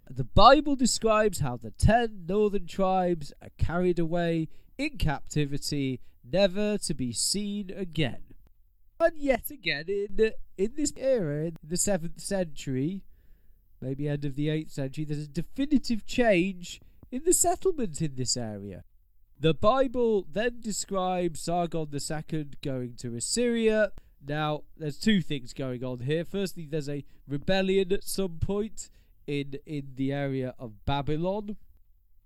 The 0.09 0.23
Bible 0.23 0.75
describes 0.75 1.39
how 1.39 1.57
the 1.57 1.71
ten 1.71 2.25
northern 2.27 2.67
tribes 2.67 3.33
are 3.41 3.49
carried 3.57 3.99
away 3.99 4.49
in 4.77 4.97
captivity, 4.97 5.99
never 6.23 6.77
to 6.79 6.93
be 6.93 7.11
seen 7.11 7.71
again. 7.75 8.21
And 8.99 9.17
yet 9.17 9.49
again, 9.49 9.85
in 9.87 10.31
in 10.57 10.73
this 10.75 10.93
era, 10.95 11.45
in 11.45 11.57
the 11.63 11.77
seventh 11.77 12.21
century, 12.21 13.03
maybe 13.81 14.07
end 14.07 14.25
of 14.25 14.35
the 14.35 14.49
eighth 14.49 14.71
century, 14.71 15.05
there's 15.05 15.25
a 15.25 15.27
definitive 15.27 16.05
change 16.05 16.81
in 17.11 17.23
the 17.25 17.33
settlement 17.33 18.01
in 18.01 18.15
this 18.15 18.37
area. 18.37 18.83
The 19.39 19.53
Bible 19.53 20.25
then 20.31 20.61
describes 20.61 21.41
Sargon 21.41 21.89
II 21.93 22.47
going 22.63 22.95
to 22.97 23.15
Assyria. 23.15 23.91
Now, 24.25 24.63
there's 24.77 24.97
two 24.97 25.21
things 25.21 25.53
going 25.53 25.83
on 25.83 25.99
here. 25.99 26.23
Firstly, 26.23 26.65
there's 26.65 26.89
a 26.89 27.03
rebellion 27.27 27.91
at 27.91 28.05
some 28.05 28.39
point 28.39 28.89
in 29.27 29.55
in 29.65 29.93
the 29.95 30.13
area 30.13 30.55
of 30.57 30.85
Babylon, 30.85 31.57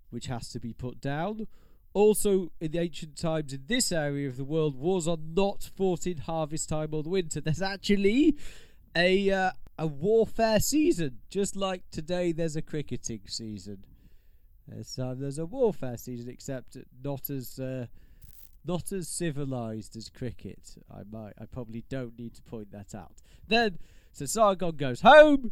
which 0.10 0.28
has 0.28 0.50
to 0.50 0.60
be 0.60 0.74
put 0.74 1.02
down. 1.02 1.48
Also, 1.94 2.52
in 2.62 2.72
the 2.72 2.80
ancient 2.80 3.18
times 3.18 3.52
in 3.52 3.64
this 3.66 3.92
area 3.92 4.30
of 4.30 4.38
the 4.38 4.44
world, 4.44 4.76
wars 4.76 5.08
are 5.08 5.18
not 5.18 5.72
fought 5.76 6.06
in 6.06 6.18
harvest 6.20 6.70
time 6.70 6.90
or 6.94 7.02
the 7.02 7.10
winter. 7.10 7.42
There's 7.42 7.62
actually 7.62 8.38
a 8.96 9.32
uh, 9.32 9.52
a 9.80 9.88
warfare 9.88 10.60
season, 10.60 11.20
just 11.30 11.56
like 11.56 11.90
today. 11.90 12.32
There's 12.32 12.56
a 12.56 12.62
cricketing 12.62 13.22
season. 13.28 13.86
There's, 14.70 15.00
uh, 15.00 15.16
there's 15.18 15.40
a 15.40 15.46
warfare 15.46 15.98
season, 15.98 16.30
except 16.30 16.78
not 17.04 17.30
as 17.30 17.60
uh, 17.60 17.88
not 18.66 18.92
as 18.92 19.08
civilized 19.08 19.96
as 19.96 20.10
cricket. 20.10 20.76
I 20.92 21.02
might, 21.10 21.34
I 21.40 21.46
probably 21.46 21.84
don't 21.90 22.18
need 22.18 22.36
to 22.36 22.42
point 22.42 22.72
that 22.72 22.94
out. 22.94 23.14
Then, 23.48 23.80
so 24.12 24.26
Sargon 24.26 24.76
goes 24.76 25.02
home. 25.02 25.52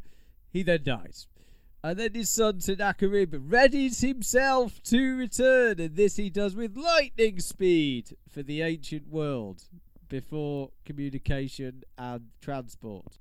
He 0.50 0.64
then 0.64 0.84
dies. 0.84 1.28
And 1.84 2.00
then 2.00 2.14
his 2.14 2.30
son 2.30 2.60
Sennacherib 2.60 3.34
readies 3.34 4.02
himself 4.02 4.82
to 4.84 5.16
return, 5.16 5.80
and 5.80 5.96
this 5.96 6.16
he 6.16 6.30
does 6.30 6.56
with 6.56 6.76
lightning 6.76 7.40
speed 7.40 8.16
for 8.28 8.44
the 8.44 8.62
ancient 8.62 9.08
world 9.08 9.64
before 10.10 10.72
communication 10.86 11.84
and 11.98 12.28
transport. 12.42 13.20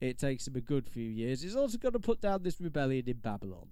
It 0.00 0.18
takes 0.18 0.46
him 0.46 0.56
a 0.56 0.60
good 0.60 0.88
few 0.88 1.08
years. 1.08 1.42
He's 1.42 1.56
also 1.56 1.78
going 1.78 1.94
to 1.94 1.98
put 1.98 2.20
down 2.20 2.42
this 2.42 2.60
rebellion 2.60 3.08
in 3.08 3.16
Babylon. 3.16 3.68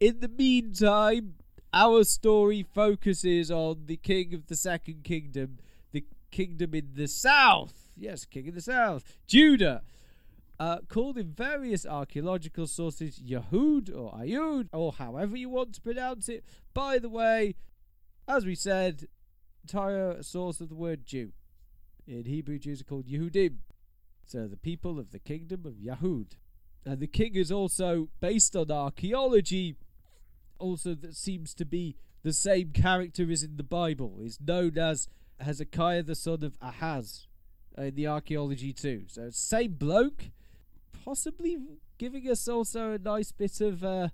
In 0.00 0.20
the 0.20 0.28
meantime, 0.28 1.34
our 1.72 2.04
story 2.04 2.64
focuses 2.72 3.50
on 3.50 3.86
the 3.86 3.96
king 3.96 4.32
of 4.32 4.46
the 4.46 4.54
second 4.56 5.02
kingdom, 5.02 5.58
the 5.92 6.04
kingdom 6.30 6.74
in 6.74 6.90
the 6.94 7.08
south. 7.08 7.90
Yes, 7.96 8.24
king 8.24 8.48
of 8.48 8.54
the 8.54 8.60
south, 8.60 9.02
Judah 9.26 9.82
uh, 10.60 10.78
called 10.88 11.18
in 11.18 11.32
various 11.32 11.84
archaeological 11.86 12.66
sources 12.66 13.18
Yahud 13.18 13.94
or 13.94 14.12
Ayud, 14.12 14.68
or 14.72 14.92
however 14.92 15.36
you 15.36 15.48
want 15.48 15.74
to 15.74 15.80
pronounce 15.80 16.28
it. 16.28 16.44
By 16.74 16.98
the 16.98 17.08
way, 17.08 17.54
as 18.26 18.44
we 18.44 18.54
said, 18.54 19.08
entire 19.62 20.22
source 20.22 20.60
of 20.60 20.68
the 20.68 20.74
word 20.74 21.06
Jew. 21.06 21.32
In 22.06 22.24
Hebrew, 22.24 22.58
Jews 22.58 22.80
are 22.80 22.84
called 22.84 23.06
Yehudim, 23.06 23.56
so 24.24 24.46
the 24.46 24.56
people 24.56 24.98
of 24.98 25.10
the 25.10 25.18
kingdom 25.18 25.66
of 25.66 25.74
Yahud. 25.74 26.32
And 26.84 27.00
the 27.00 27.06
king 27.06 27.34
is 27.34 27.52
also 27.52 28.08
based 28.20 28.56
on 28.56 28.70
archaeology, 28.70 29.76
also 30.58 30.94
that 30.94 31.14
seems 31.14 31.54
to 31.54 31.64
be 31.64 31.96
the 32.22 32.32
same 32.32 32.70
character 32.70 33.30
as 33.30 33.42
in 33.42 33.56
the 33.56 33.62
Bible. 33.62 34.18
Is 34.22 34.38
known 34.40 34.78
as 34.78 35.08
Hezekiah 35.40 36.02
the 36.02 36.14
son 36.14 36.42
of 36.42 36.56
Ahaz 36.60 37.26
in 37.76 37.94
the 37.94 38.06
archaeology 38.06 38.72
too. 38.72 39.04
So 39.08 39.30
same 39.30 39.72
bloke, 39.72 40.24
possibly 41.04 41.58
giving 41.96 42.28
us 42.30 42.48
also 42.48 42.92
a 42.92 42.98
nice 42.98 43.32
bit 43.32 43.60
of 43.60 43.84
uh, 43.84 44.08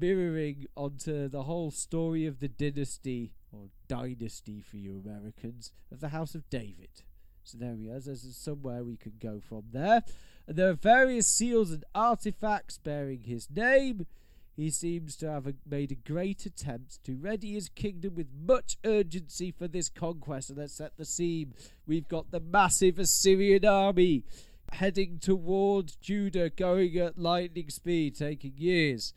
mirroring 0.00 0.66
onto 0.76 1.28
the 1.28 1.44
whole 1.44 1.70
story 1.70 2.26
of 2.26 2.40
the 2.40 2.48
dynasty 2.48 3.32
or 3.52 3.68
dynasty 3.88 4.60
for 4.60 4.76
you 4.76 5.02
Americans 5.04 5.72
of 5.90 6.00
the 6.00 6.08
House 6.08 6.34
of 6.34 6.48
David. 6.48 7.02
So 7.44 7.58
there 7.58 7.74
we 7.74 7.88
are. 7.90 8.00
There's 8.00 8.36
somewhere 8.36 8.84
we 8.84 8.96
can 8.96 9.14
go 9.20 9.40
from 9.40 9.64
there. 9.72 10.02
And 10.46 10.56
there 10.56 10.70
are 10.70 10.74
various 10.74 11.26
seals 11.26 11.70
and 11.70 11.84
artifacts 11.94 12.78
bearing 12.78 13.24
his 13.24 13.48
name. 13.50 14.06
He 14.54 14.70
seems 14.70 15.16
to 15.16 15.30
have 15.30 15.46
a, 15.46 15.54
made 15.68 15.92
a 15.92 15.94
great 15.94 16.44
attempt 16.44 17.02
to 17.04 17.16
ready 17.16 17.54
his 17.54 17.68
kingdom 17.70 18.14
with 18.14 18.28
much 18.34 18.76
urgency 18.84 19.50
for 19.50 19.66
this 19.66 19.88
conquest. 19.88 20.50
And 20.50 20.58
let's 20.58 20.74
set 20.74 20.96
the 20.96 21.04
scene. 21.04 21.54
We've 21.86 22.08
got 22.08 22.30
the 22.30 22.40
massive 22.40 22.98
Assyrian 22.98 23.64
army 23.64 24.24
heading 24.72 25.18
towards 25.18 25.96
Judah, 25.96 26.50
going 26.50 26.96
at 26.98 27.18
lightning 27.18 27.70
speed, 27.70 28.16
taking 28.16 28.52
years. 28.56 29.14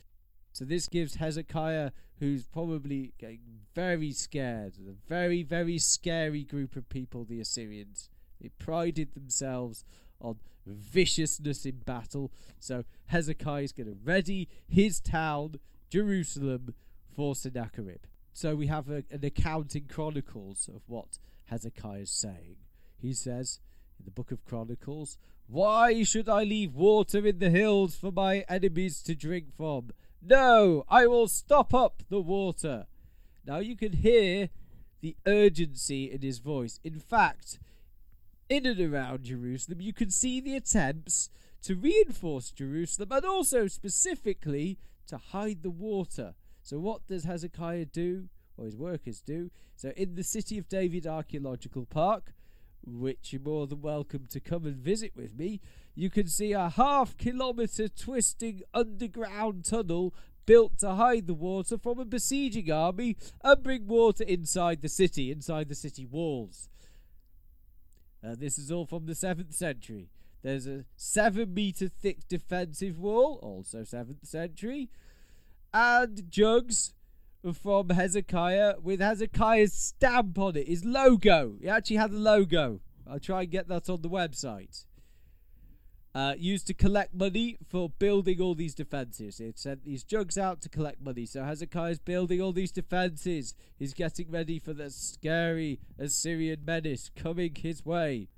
So 0.53 0.63
this 0.63 0.87
gives 0.87 1.15
Hezekiah, 1.15 1.91
who's 2.19 2.47
probably 2.47 3.13
getting 3.17 3.41
very 3.73 4.11
scared, 4.11 4.75
a 4.79 4.93
very, 5.09 5.43
very 5.43 5.77
scary 5.77 6.43
group 6.43 6.77
of 6.77 6.87
people, 6.87 7.25
the 7.25 7.41
Assyrians. 7.41 8.09
They 8.41 8.49
prided 8.57 9.13
themselves 9.13 9.83
on 10.21 10.37
viciousness 10.65 11.65
in 11.65 11.77
battle. 11.85 12.31
So 12.59 12.83
Hezekiah 13.07 13.63
is 13.63 13.71
going 13.71 13.87
to 13.87 13.97
ready 14.03 14.47
his 14.67 14.99
town, 14.99 15.59
Jerusalem, 15.89 16.73
for 17.15 17.35
Sennacherib. 17.35 18.05
So 18.33 18.55
we 18.55 18.67
have 18.67 18.89
a, 18.89 19.03
an 19.11 19.23
account 19.23 19.75
in 19.75 19.85
Chronicles 19.85 20.69
of 20.73 20.81
what 20.87 21.19
Hezekiah 21.45 22.01
is 22.01 22.11
saying. 22.11 22.57
He 22.97 23.13
says 23.13 23.59
in 23.99 24.05
the 24.05 24.11
book 24.11 24.31
of 24.31 24.43
Chronicles, 24.45 25.17
why 25.47 26.03
should 26.03 26.27
I 26.27 26.43
leave 26.43 26.73
water 26.73 27.25
in 27.25 27.39
the 27.39 27.49
hills 27.49 27.95
for 27.95 28.11
my 28.11 28.43
enemies 28.49 29.01
to 29.03 29.15
drink 29.15 29.55
from? 29.55 29.91
No, 30.21 30.85
I 30.89 31.05
will 31.05 31.27
stop 31.27 31.73
up 31.73 32.01
the 32.09 32.19
water. 32.19 32.87
Now 33.45 33.59
you 33.59 33.75
can 33.75 33.93
hear 33.93 34.49
the 35.01 35.15
urgency 35.27 36.11
in 36.11 36.21
his 36.21 36.39
voice. 36.39 36.79
In 36.83 36.99
fact, 36.99 37.59
in 38.49 38.65
and 38.65 38.79
around 38.79 39.23
Jerusalem, 39.23 39.81
you 39.81 39.93
can 39.93 40.09
see 40.09 40.39
the 40.39 40.55
attempts 40.55 41.29
to 41.63 41.75
reinforce 41.75 42.51
Jerusalem 42.51 43.11
and 43.11 43.25
also 43.25 43.67
specifically 43.67 44.77
to 45.07 45.17
hide 45.17 45.63
the 45.63 45.71
water. 45.71 46.35
So, 46.61 46.79
what 46.79 47.07
does 47.07 47.23
Hezekiah 47.23 47.85
do, 47.85 48.29
or 48.57 48.65
his 48.65 48.75
workers 48.75 49.21
do? 49.21 49.51
So, 49.75 49.89
in 49.95 50.15
the 50.15 50.23
City 50.23 50.57
of 50.57 50.69
David 50.69 51.07
Archaeological 51.07 51.85
Park, 51.85 52.33
which 52.85 53.33
you're 53.33 53.41
more 53.41 53.67
than 53.67 53.81
welcome 53.81 54.25
to 54.29 54.39
come 54.39 54.65
and 54.65 54.77
visit 54.77 55.13
with 55.15 55.37
me, 55.37 55.59
you 55.95 56.09
can 56.09 56.27
see 56.27 56.53
a 56.53 56.69
half 56.69 57.17
kilometre 57.17 57.87
twisting 57.87 58.61
underground 58.73 59.65
tunnel 59.65 60.13
built 60.45 60.77
to 60.79 60.91
hide 60.91 61.25
the 61.25 61.33
water 61.33 61.77
from 61.77 61.99
a 61.99 62.05
besieging 62.05 62.71
army 62.71 63.17
and 63.43 63.63
bring 63.63 63.87
water 63.87 64.23
inside 64.23 64.81
the 64.81 64.89
city, 64.89 65.31
inside 65.31 65.67
the 65.67 65.75
city 65.75 66.05
walls. 66.05 66.69
Uh, 68.25 68.35
this 68.37 68.57
is 68.57 68.71
all 68.71 68.85
from 68.85 69.05
the 69.05 69.13
7th 69.13 69.53
century. 69.53 70.09
There's 70.41 70.65
a 70.67 70.85
7 70.95 71.53
metre 71.53 71.87
thick 71.89 72.27
defensive 72.27 72.97
wall, 72.97 73.39
also 73.41 73.79
7th 73.79 74.25
century, 74.25 74.89
and 75.73 76.29
jugs 76.29 76.93
from 77.61 77.89
Hezekiah 77.89 78.75
with 78.81 78.99
Hezekiah's 78.99 79.73
stamp 79.73 80.39
on 80.39 80.55
it, 80.55 80.67
his 80.67 80.83
logo. 80.83 81.55
He 81.61 81.69
actually 81.69 81.97
had 81.97 82.11
a 82.11 82.17
logo. 82.17 82.79
I'll 83.07 83.19
try 83.19 83.41
and 83.41 83.51
get 83.51 83.67
that 83.67 83.89
on 83.89 84.01
the 84.01 84.09
website. 84.09 84.85
Uh, 86.15 86.33
used 86.37 86.65
to 86.65 86.73
collect 86.73 87.13
money 87.13 87.57
for 87.67 87.89
building 87.89 88.39
all 88.39 88.55
these 88.55 88.73
defenses. 88.73 89.41
It 89.41 89.59
sent 89.59 89.83
these 89.83 90.01
jugs 90.01 90.37
out 90.37 90.61
to 90.61 90.69
collect 90.69 91.01
money. 91.01 91.25
So 91.25 91.43
Hezekiah's 91.43 91.99
building 91.99 92.41
all 92.41 92.53
these 92.53 92.71
defenses. 92.71 93.53
He's 93.77 93.93
getting 93.93 94.31
ready 94.31 94.57
for 94.57 94.71
the 94.71 94.89
scary 94.89 95.81
Assyrian 95.99 96.61
menace 96.65 97.11
coming 97.17 97.53
his 97.53 97.85
way. 97.85 98.29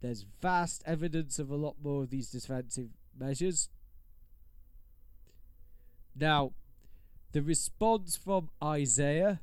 There's 0.00 0.24
vast 0.40 0.82
evidence 0.86 1.38
of 1.38 1.50
a 1.50 1.56
lot 1.56 1.76
more 1.82 2.04
of 2.04 2.10
these 2.10 2.30
defensive 2.30 2.88
measures. 3.14 3.68
Now, 6.18 6.52
the 7.32 7.42
response 7.42 8.16
from 8.16 8.48
Isaiah, 8.64 9.40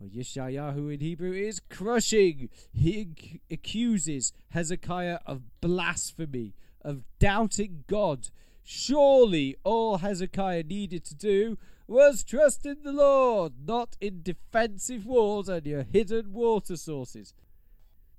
or 0.00 0.06
Yeshayahu 0.06 0.94
in 0.94 1.00
Hebrew, 1.00 1.32
is 1.32 1.60
crushing. 1.70 2.50
He 2.72 3.40
accuses 3.50 4.32
Hezekiah 4.50 5.18
of 5.26 5.60
blasphemy, 5.60 6.54
of 6.86 7.02
doubting 7.18 7.84
God. 7.86 8.28
Surely 8.64 9.56
all 9.64 9.98
Hezekiah 9.98 10.62
needed 10.62 11.04
to 11.04 11.14
do 11.14 11.58
was 11.86 12.24
trust 12.24 12.64
in 12.64 12.82
the 12.82 12.92
Lord, 12.92 13.52
not 13.64 13.96
in 14.00 14.22
defensive 14.22 15.06
walls 15.06 15.48
and 15.48 15.66
your 15.66 15.82
hidden 15.82 16.32
water 16.32 16.76
sources. 16.76 17.34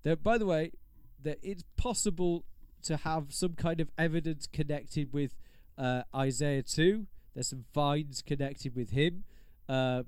There, 0.03 0.15
by 0.15 0.37
the 0.37 0.45
way, 0.45 0.71
that 1.23 1.39
it's 1.41 1.63
possible 1.75 2.45
to 2.83 2.97
have 2.97 3.33
some 3.33 3.53
kind 3.53 3.81
of 3.81 3.89
evidence 3.97 4.47
connected 4.47 5.11
with 5.11 5.35
uh, 5.77 6.03
Isaiah 6.15 6.61
2 6.61 7.07
there's 7.37 7.49
some 7.49 7.65
finds 7.71 8.23
connected 8.23 8.75
with 8.75 8.89
him. 8.89 9.23
Uh, 9.69 10.01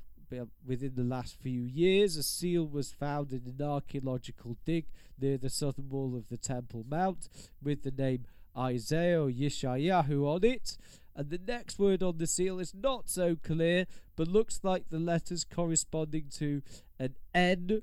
within 0.66 0.96
the 0.96 1.04
last 1.04 1.36
few 1.40 1.62
years, 1.62 2.18
a 2.18 2.24
seal 2.24 2.66
was 2.66 2.92
found 2.92 3.32
in 3.32 3.44
an 3.46 3.64
archaeological 3.64 4.58
dig 4.66 4.88
near 5.22 5.38
the 5.38 5.52
southern 5.52 5.90
wall 5.90 6.16
of 6.16 6.30
the 6.30 6.38
Temple 6.38 6.86
Mount 6.90 7.30
with 7.62 7.84
the 7.84 7.92
name 7.92 8.26
Isaiah 8.58 9.22
or 9.22 9.30
Yeshayahu 9.30 10.26
on 10.26 10.44
it. 10.44 10.78
And 11.16 11.30
the 11.30 11.40
next 11.46 11.80
word 11.80 12.02
on 12.02 12.18
the 12.18 12.28
seal 12.28 12.60
is 12.60 12.74
not 12.74 13.10
so 13.10 13.36
clear, 13.36 13.86
but 14.16 14.28
looks 14.28 14.62
like 14.64 14.90
the 14.90 15.00
letters 15.00 15.44
corresponding 15.44 16.26
to 16.38 16.62
an 16.98 17.16
N, 17.34 17.82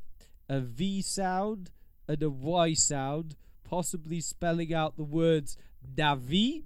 a 0.48 0.60
V 0.60 1.02
sound, 1.02 1.70
and 2.08 2.22
a 2.22 2.30
Y 2.30 2.72
sound, 2.72 3.36
possibly 3.64 4.20
spelling 4.20 4.72
out 4.72 4.96
the 4.96 5.04
words 5.04 5.58
Navi 5.96 6.62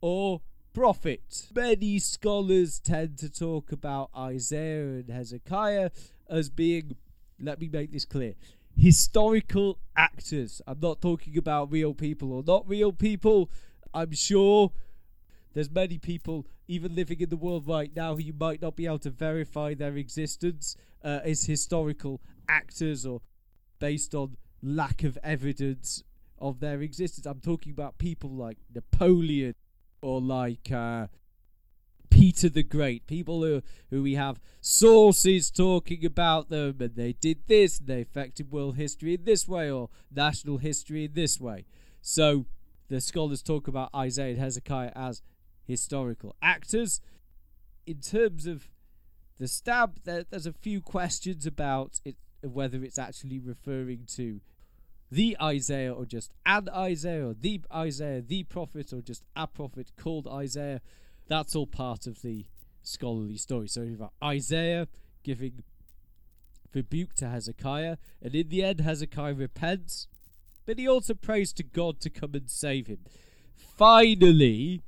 or 0.00 0.42
prophet. 0.72 1.48
Many 1.54 1.98
scholars 1.98 2.78
tend 2.78 3.18
to 3.18 3.30
talk 3.30 3.72
about 3.72 4.10
Isaiah 4.16 4.82
and 4.82 5.08
Hezekiah 5.08 5.90
as 6.28 6.50
being, 6.50 6.96
let 7.40 7.60
me 7.60 7.68
make 7.72 7.92
this 7.92 8.04
clear, 8.04 8.34
historical 8.76 9.78
actors. 9.96 10.60
I'm 10.66 10.80
not 10.80 11.00
talking 11.00 11.36
about 11.38 11.70
real 11.72 11.94
people 11.94 12.32
or 12.32 12.42
not 12.46 12.68
real 12.68 12.92
people. 12.92 13.50
I'm 13.94 14.12
sure 14.12 14.72
there's 15.54 15.70
many 15.70 15.98
people 15.98 16.46
even 16.68 16.94
living 16.94 17.20
in 17.20 17.30
the 17.30 17.36
world 17.36 17.66
right 17.66 17.90
now 17.94 18.14
who 18.14 18.22
you 18.22 18.34
might 18.38 18.60
not 18.60 18.76
be 18.76 18.86
able 18.86 18.98
to 19.00 19.10
verify 19.10 19.74
their 19.74 19.96
existence 19.96 20.76
uh, 21.02 21.20
as 21.24 21.44
historical 21.44 22.20
actors 22.48 23.06
or 23.06 23.22
based 23.78 24.14
on 24.14 24.36
lack 24.62 25.02
of 25.02 25.16
evidence 25.22 26.02
of 26.38 26.60
their 26.60 26.82
existence. 26.82 27.26
I'm 27.26 27.40
talking 27.40 27.72
about 27.72 27.98
people 27.98 28.30
like 28.30 28.58
Napoleon, 28.74 29.54
or 30.02 30.20
like 30.20 30.70
uh, 30.70 31.06
Peter 32.10 32.48
the 32.48 32.62
Great, 32.62 33.06
people 33.06 33.42
who 33.42 33.62
who 33.90 34.02
we 34.02 34.14
have 34.14 34.40
sources 34.60 35.50
talking 35.50 36.04
about 36.04 36.48
them, 36.48 36.76
and 36.80 36.94
they 36.94 37.12
did 37.12 37.46
this, 37.46 37.78
and 37.78 37.88
they 37.88 38.02
affected 38.02 38.50
world 38.50 38.76
history 38.76 39.14
in 39.14 39.24
this 39.24 39.46
way, 39.46 39.70
or 39.70 39.90
national 40.10 40.58
history 40.58 41.04
in 41.04 41.14
this 41.14 41.40
way. 41.40 41.66
So 42.00 42.46
the 42.88 43.00
scholars 43.00 43.42
talk 43.42 43.68
about 43.68 43.90
Isaiah 43.94 44.30
and 44.30 44.38
Hezekiah 44.38 44.92
as 44.94 45.22
historical 45.64 46.36
actors. 46.40 47.00
In 47.86 48.00
terms 48.00 48.46
of 48.46 48.68
the 49.38 49.48
stab, 49.48 50.00
there, 50.04 50.24
there's 50.28 50.46
a 50.46 50.52
few 50.52 50.80
questions 50.80 51.46
about 51.46 52.00
it, 52.04 52.16
whether 52.42 52.82
it's 52.82 52.98
actually 52.98 53.38
referring 53.38 54.06
to 54.14 54.40
the 55.10 55.36
Isaiah 55.40 55.92
or 55.92 56.04
just 56.04 56.32
an 56.44 56.68
Isaiah 56.68 57.28
or 57.28 57.34
the 57.34 57.60
Isaiah, 57.72 58.22
the 58.22 58.44
prophet 58.44 58.92
or 58.92 59.00
just 59.00 59.22
a 59.34 59.46
prophet 59.46 59.92
called 59.96 60.26
Isaiah. 60.26 60.80
That's 61.28 61.54
all 61.54 61.66
part 61.66 62.06
of 62.06 62.22
the 62.22 62.46
scholarly 62.82 63.36
story. 63.36 63.68
So 63.68 63.82
you've 63.82 63.98
got 63.98 64.12
Isaiah 64.22 64.88
giving 65.22 65.62
rebuke 66.74 67.14
to 67.14 67.28
Hezekiah, 67.28 67.96
and 68.20 68.34
in 68.34 68.48
the 68.48 68.62
end, 68.62 68.80
Hezekiah 68.80 69.34
repents, 69.34 70.08
but 70.66 70.78
he 70.78 70.86
also 70.86 71.14
prays 71.14 71.52
to 71.54 71.62
God 71.62 72.00
to 72.00 72.10
come 72.10 72.34
and 72.34 72.50
save 72.50 72.86
him. 72.86 72.98
Finally, 73.56 74.82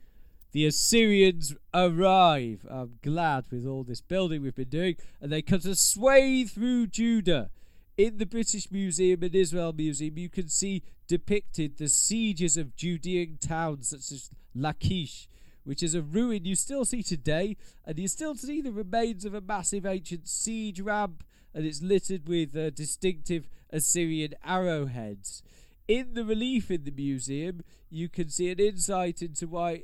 the 0.52 0.66
Assyrians 0.66 1.54
arrive. 1.72 2.66
I'm 2.70 2.98
glad 3.02 3.46
with 3.50 3.66
all 3.66 3.84
this 3.84 4.02
building 4.02 4.42
we've 4.42 4.54
been 4.54 4.68
doing, 4.68 4.96
and 5.20 5.32
they 5.32 5.40
cut 5.40 5.64
a 5.64 5.74
swathe 5.74 6.50
through 6.50 6.88
Judah 6.88 7.50
in 7.98 8.18
the 8.18 8.26
British 8.26 8.70
Museum 8.70 9.24
and 9.24 9.34
Israel 9.34 9.74
Museum, 9.76 10.16
you 10.16 10.28
can 10.28 10.48
see 10.48 10.84
depicted 11.08 11.76
the 11.76 11.88
sieges 11.88 12.56
of 12.56 12.76
Judean 12.76 13.38
towns 13.40 13.88
such 13.88 14.12
as 14.12 14.30
Lachish, 14.54 15.28
which 15.68 15.82
is 15.82 15.94
a 15.94 16.00
ruin 16.00 16.46
you 16.46 16.54
still 16.54 16.86
see 16.86 17.02
today, 17.02 17.54
and 17.84 17.98
you 17.98 18.08
still 18.08 18.34
see 18.34 18.62
the 18.62 18.72
remains 18.72 19.26
of 19.26 19.34
a 19.34 19.40
massive 19.42 19.84
ancient 19.84 20.26
siege 20.26 20.80
ramp, 20.80 21.22
and 21.52 21.66
it's 21.66 21.82
littered 21.82 22.26
with 22.26 22.56
uh, 22.56 22.70
distinctive 22.70 23.50
Assyrian 23.68 24.32
arrowheads. 24.42 25.42
In 25.86 26.14
the 26.14 26.24
relief 26.24 26.70
in 26.70 26.84
the 26.84 26.90
museum, 26.90 27.60
you 27.90 28.08
can 28.08 28.30
see 28.30 28.48
an 28.50 28.58
insight 28.58 29.20
into 29.20 29.46
why 29.46 29.82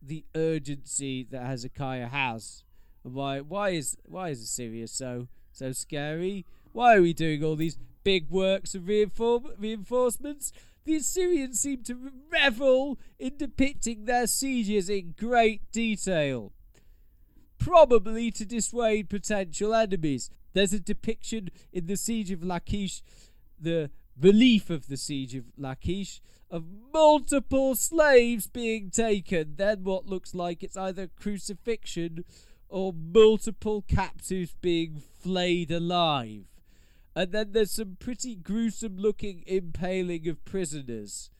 the 0.00 0.24
urgency 0.34 1.26
that 1.30 1.44
Hezekiah 1.44 2.08
has, 2.08 2.64
and 3.04 3.12
why 3.12 3.40
why 3.40 3.70
is 3.70 3.98
why 4.06 4.30
is 4.30 4.40
Assyria 4.40 4.88
so 4.88 5.28
so 5.52 5.72
scary? 5.72 6.46
Why 6.72 6.96
are 6.96 7.02
we 7.02 7.12
doing 7.12 7.44
all 7.44 7.56
these 7.56 7.76
big 8.04 8.30
works 8.30 8.74
of 8.74 8.84
reinfor- 8.84 9.52
reinforcements? 9.58 10.50
The 10.84 10.96
Assyrians 10.96 11.60
seem 11.60 11.82
to 11.84 12.12
revel 12.32 12.98
in 13.18 13.36
depicting 13.36 14.04
their 14.04 14.26
sieges 14.26 14.88
in 14.88 15.14
great 15.18 15.70
detail, 15.72 16.52
probably 17.58 18.30
to 18.32 18.44
dissuade 18.46 19.10
potential 19.10 19.74
enemies. 19.74 20.30
There's 20.52 20.72
a 20.72 20.80
depiction 20.80 21.50
in 21.72 21.86
the 21.86 21.96
siege 21.96 22.30
of 22.30 22.42
Lachish, 22.42 23.02
the 23.60 23.90
relief 24.18 24.70
of 24.70 24.88
the 24.88 24.96
siege 24.96 25.34
of 25.34 25.44
Lachish, 25.56 26.22
of 26.50 26.64
multiple 26.92 27.74
slaves 27.74 28.46
being 28.46 28.90
taken. 28.90 29.54
Then 29.56 29.84
what 29.84 30.06
looks 30.06 30.34
like 30.34 30.62
it's 30.62 30.76
either 30.76 31.06
crucifixion 31.06 32.24
or 32.68 32.92
multiple 32.92 33.82
captives 33.82 34.56
being 34.60 35.02
flayed 35.20 35.70
alive. 35.70 36.49
And 37.14 37.32
then 37.32 37.52
there's 37.52 37.72
some 37.72 37.96
pretty 37.98 38.36
gruesome 38.36 38.96
looking 38.96 39.42
impaling 39.46 40.28
of 40.28 40.44
prisoners, 40.44 41.30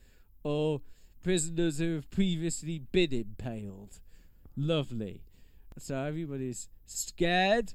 or 0.43 0.81
prisoners 1.23 1.79
who 1.79 1.95
have 1.95 2.11
previously 2.11 2.79
been 2.79 3.13
impaled. 3.13 3.99
Lovely. 4.57 5.21
So 5.77 5.97
everybody's 5.97 6.67
scared, 6.85 7.73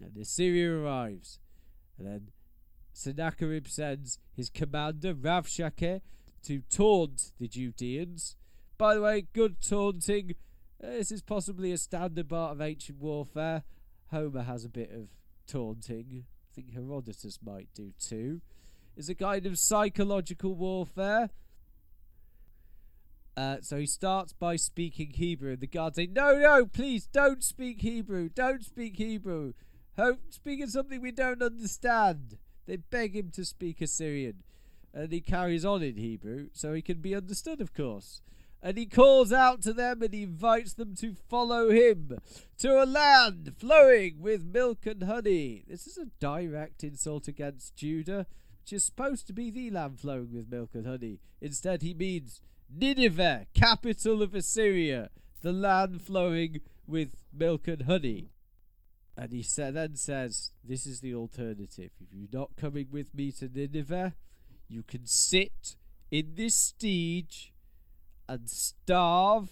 and 0.00 0.16
Assyria 0.16 0.78
arrives. 0.78 1.40
And 1.98 2.06
then 2.06 2.28
Sennacherib 2.92 3.66
sends 3.66 4.18
his 4.32 4.48
commander, 4.48 5.14
Rabshakeh, 5.14 6.00
to 6.44 6.62
taunt 6.70 7.32
the 7.40 7.48
Judeans. 7.48 8.36
By 8.78 8.94
the 8.94 9.02
way, 9.02 9.26
good 9.32 9.60
taunting. 9.60 10.34
Uh, 10.82 10.88
this 10.88 11.10
is 11.10 11.22
possibly 11.22 11.72
a 11.72 11.78
standard 11.78 12.28
part 12.28 12.52
of 12.52 12.60
ancient 12.60 13.00
warfare. 13.00 13.64
Homer 14.10 14.42
has 14.42 14.64
a 14.64 14.68
bit 14.68 14.92
of 14.92 15.08
taunting 15.46 16.26
think 16.54 16.72
Herodotus 16.72 17.38
might 17.44 17.68
do 17.74 17.92
too, 17.98 18.40
is 18.96 19.08
a 19.08 19.14
kind 19.14 19.46
of 19.46 19.58
psychological 19.58 20.54
warfare. 20.54 21.30
Uh, 23.36 23.56
so 23.60 23.78
he 23.78 23.86
starts 23.86 24.32
by 24.32 24.54
speaking 24.54 25.10
Hebrew, 25.10 25.52
and 25.52 25.60
the 25.60 25.66
guards 25.66 25.96
say, 25.96 26.06
No, 26.06 26.38
no, 26.38 26.66
please 26.66 27.06
don't 27.06 27.42
speak 27.42 27.80
Hebrew, 27.80 28.28
don't 28.28 28.64
speak 28.64 28.96
Hebrew. 28.96 29.54
Hope 29.96 30.20
speaking 30.30 30.68
something 30.68 31.00
we 31.00 31.10
don't 31.10 31.42
understand. 31.42 32.38
They 32.66 32.76
beg 32.76 33.14
him 33.14 33.30
to 33.32 33.44
speak 33.44 33.80
Assyrian. 33.80 34.42
And 34.92 35.12
he 35.12 35.20
carries 35.20 35.64
on 35.64 35.82
in 35.82 35.96
Hebrew 35.96 36.48
so 36.52 36.72
he 36.72 36.82
can 36.82 36.98
be 36.98 37.14
understood, 37.14 37.60
of 37.60 37.74
course. 37.74 38.22
And 38.64 38.78
he 38.78 38.86
calls 38.86 39.30
out 39.30 39.60
to 39.64 39.74
them 39.74 40.00
and 40.00 40.14
invites 40.14 40.72
them 40.72 40.94
to 40.96 41.14
follow 41.28 41.68
him 41.68 42.18
to 42.56 42.82
a 42.82 42.86
land 42.86 43.52
flowing 43.58 44.22
with 44.22 44.42
milk 44.42 44.86
and 44.86 45.02
honey. 45.02 45.64
This 45.68 45.86
is 45.86 45.98
a 45.98 46.06
direct 46.18 46.82
insult 46.82 47.28
against 47.28 47.76
Judah, 47.76 48.26
which 48.62 48.72
is 48.72 48.82
supposed 48.82 49.26
to 49.26 49.34
be 49.34 49.50
the 49.50 49.70
land 49.70 50.00
flowing 50.00 50.32
with 50.32 50.50
milk 50.50 50.70
and 50.72 50.86
honey. 50.86 51.20
Instead, 51.42 51.82
he 51.82 51.92
means 51.92 52.40
Nineveh, 52.74 53.48
capital 53.52 54.22
of 54.22 54.34
Assyria, 54.34 55.10
the 55.42 55.52
land 55.52 56.00
flowing 56.00 56.62
with 56.86 57.22
milk 57.34 57.68
and 57.68 57.82
honey. 57.82 58.30
And 59.14 59.30
he 59.30 59.44
then 59.56 59.96
says, 59.96 60.52
This 60.66 60.86
is 60.86 61.02
the 61.02 61.14
alternative. 61.14 61.90
If 62.00 62.08
you're 62.14 62.40
not 62.40 62.56
coming 62.56 62.86
with 62.90 63.14
me 63.14 63.30
to 63.32 63.50
Nineveh, 63.54 64.14
you 64.68 64.82
can 64.82 65.04
sit 65.04 65.76
in 66.10 66.32
this 66.34 66.54
steed 66.54 67.28
and 68.28 68.48
starve 68.48 69.50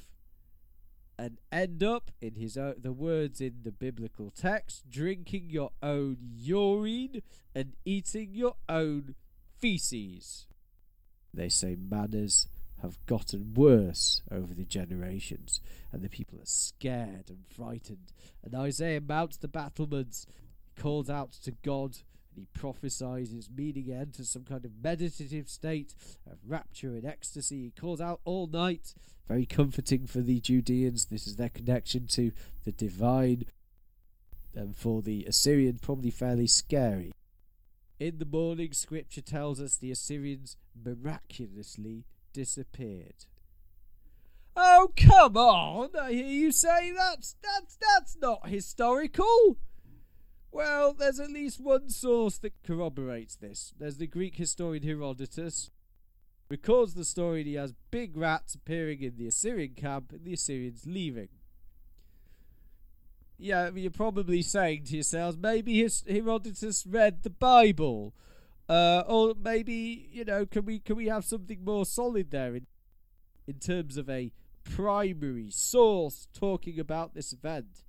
and 1.19 1.39
end 1.53 1.83
up, 1.83 2.11
in 2.21 2.35
his 2.35 2.57
own, 2.57 2.75
the 2.79 2.93
words 2.93 3.41
in 3.41 3.61
the 3.63 3.71
biblical 3.71 4.31
text, 4.31 4.91
drinking 4.91 5.51
your 5.51 5.71
own 5.83 6.17
urine 6.37 7.23
and 7.55 7.75
eating 7.85 8.31
your 8.35 8.57
own 8.69 9.15
feces. 9.59 10.47
They 11.33 11.49
say 11.49 11.77
manners 11.77 12.49
have 12.81 13.05
gotten 13.07 13.55
worse 13.55 14.23
over 14.31 14.53
the 14.53 14.65
generations, 14.65 15.61
and 15.93 16.03
the 16.03 16.09
people 16.09 16.41
are 16.41 16.47
scared 16.47 17.31
and 17.31 17.45
frightened. 17.49 18.13
And 18.43 18.55
Isaiah 18.55 19.01
mounts 19.01 19.37
the 19.37 19.49
battlements, 19.49 20.27
calls 20.77 21.09
out 21.09 21.33
to 21.45 21.53
God, 21.53 21.99
and 22.35 22.47
he 22.47 22.59
prophesies 22.59 23.31
his 23.31 23.49
meaning 23.55 23.93
enters 23.93 24.31
some 24.31 24.45
kind 24.45 24.65
of 24.65 24.73
meditative 24.83 25.49
state 25.49 25.95
of 26.31 26.39
rapture 26.47 26.95
and 26.95 27.05
ecstasy. 27.05 27.65
He 27.65 27.81
calls 27.81 28.01
out 28.01 28.21
all 28.25 28.47
night, 28.47 28.95
very 29.29 29.47
comforting 29.47 30.07
for 30.07 30.21
the 30.21 30.41
Judeans. 30.41 31.07
This 31.07 31.27
is 31.27 31.37
their 31.37 31.49
connection 31.49 32.07
to 32.09 32.33
the 32.65 32.73
divine, 32.73 33.45
and 34.55 34.77
for 34.77 35.03
the 35.03 35.25
Assyrians, 35.25 35.81
probably 35.81 36.11
fairly 36.11 36.47
scary. 36.47 37.13
In 37.99 38.19
the 38.19 38.25
morning, 38.25 38.73
scripture 38.73 39.21
tells 39.21 39.61
us 39.61 39.77
the 39.77 39.93
Assyrians 39.93 40.57
miraculously 40.85 42.05
disappeared. 42.33 43.27
Oh, 44.55 44.91
come 44.97 45.37
on! 45.37 45.91
I 45.99 46.13
hear 46.13 46.27
you 46.27 46.53
say 46.53 46.93
that's 46.93 47.37
that's 47.43 47.79
that's 47.81 48.17
not 48.21 48.49
historical. 48.49 49.57
Well, 50.53 50.93
there's 50.93 51.19
at 51.19 51.31
least 51.31 51.61
one 51.61 51.89
source 51.89 52.37
that 52.39 52.63
corroborates 52.63 53.37
this. 53.37 53.75
There's 53.79 53.97
the 53.97 54.07
Greek 54.07 54.37
historian 54.37 54.83
Herodotus. 54.83 55.71
Records 56.51 56.93
the 56.93 57.07
story 57.07 57.41
and 57.41 57.49
he 57.49 57.55
has 57.55 57.73
big 57.91 58.15
rats 58.15 58.55
appearing 58.55 59.01
in 59.03 59.17
the 59.17 59.27
Assyrian 59.27 59.73
camp 59.75 60.13
and 60.13 60.25
the 60.25 60.35
Assyrians 60.35 60.85
leaving. 60.85 61.29
Yeah, 63.39 63.71
you're 63.75 63.91
probably 63.91 64.43
saying 64.43 64.85
to 64.85 64.95
yourselves, 64.95 65.39
maybe 65.39 65.89
Herodotus 66.07 66.87
read 66.87 67.23
the 67.23 67.31
Bible 67.31 68.13
uh, 68.69 69.03
or 69.07 69.35
maybe 69.43 70.09
you 70.13 70.25
know, 70.25 70.47
can 70.47 70.65
we 70.65 70.79
can 70.79 70.97
we 70.97 71.07
have 71.07 71.25
something 71.25 71.65
more 71.65 71.85
solid 71.85 72.31
there 72.31 72.55
in 72.55 72.67
in 73.47 73.59
terms 73.59 73.97
of 73.97 74.09
a 74.09 74.33
primary 74.65 75.51
source 75.51 76.29
talking 76.33 76.79
about 76.79 77.15
this 77.15 77.33
event? 77.33 77.85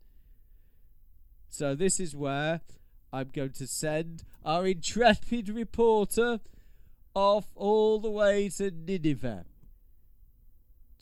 So 1.53 1.75
this 1.75 1.99
is 1.99 2.15
where 2.15 2.61
I'm 3.11 3.29
going 3.31 3.51
to 3.51 3.67
send 3.67 4.23
our 4.43 4.65
intrepid 4.65 5.49
reporter 5.49 6.39
off 7.13 7.45
all 7.55 7.99
the 7.99 8.09
way 8.09 8.49
to 8.57 8.71
Nineveh 8.71 9.45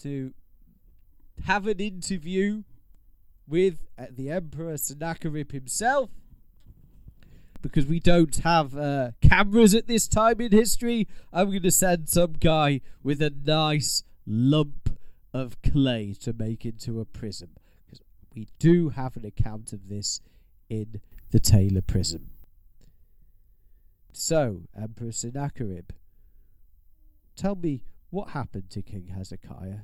to 0.02 0.34
have 1.46 1.68
an 1.68 1.80
interview 1.80 2.64
with 3.48 3.88
uh, 3.98 4.08
the 4.12 4.30
Emperor 4.30 4.76
Sennacherib 4.76 5.54
himself 5.54 6.10
because 7.62 7.86
we 7.86 8.02
don't 8.02 8.36
have 8.40 8.76
uh, 8.76 9.12
cameras 9.22 9.74
at 9.74 9.88
this 9.88 10.06
time 10.10 10.42
in 10.42 10.52
history, 10.52 11.08
I'm 11.32 11.52
going 11.52 11.62
to 11.62 11.72
send 11.72 12.10
some 12.10 12.34
guy 12.34 12.82
with 13.02 13.22
a 13.22 13.30
nice 13.30 14.04
lump 14.28 14.98
of 15.34 15.62
clay 15.62 16.14
to 16.20 16.34
make 16.34 16.66
into 16.66 17.00
a 17.00 17.06
prism. 17.06 17.52
Because 17.86 18.02
we 18.36 18.48
do 18.60 18.90
have 18.90 19.16
an 19.16 19.26
account 19.26 19.72
of 19.72 19.88
this 19.88 20.20
in 20.72 21.02
the 21.32 21.40
Taylor 21.40 21.82
Prism. 21.82 22.30
So, 24.14 24.62
Emperor 24.76 25.12
Sennacherib, 25.12 25.92
tell 27.36 27.56
me 27.56 27.84
what 28.10 28.30
happened 28.30 28.70
to 28.70 28.82
King 28.82 29.08
Hezekiah? 29.14 29.82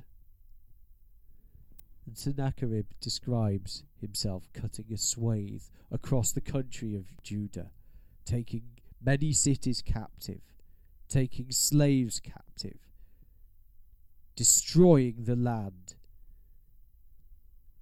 And 2.06 2.16
Sennacherib 2.16 2.86
describes 3.02 3.84
himself 4.00 4.48
cutting 4.54 4.86
a 4.90 4.96
swathe 4.96 5.64
across 5.92 6.32
the 6.32 6.40
country 6.40 6.94
of 6.94 7.22
Judah, 7.22 7.70
taking 8.24 8.62
many 9.04 9.32
cities 9.32 9.82
captive, 9.82 10.40
taking 11.10 11.50
slaves 11.50 12.18
captive, 12.18 12.78
destroying 14.36 15.24
the 15.24 15.36
land. 15.36 15.96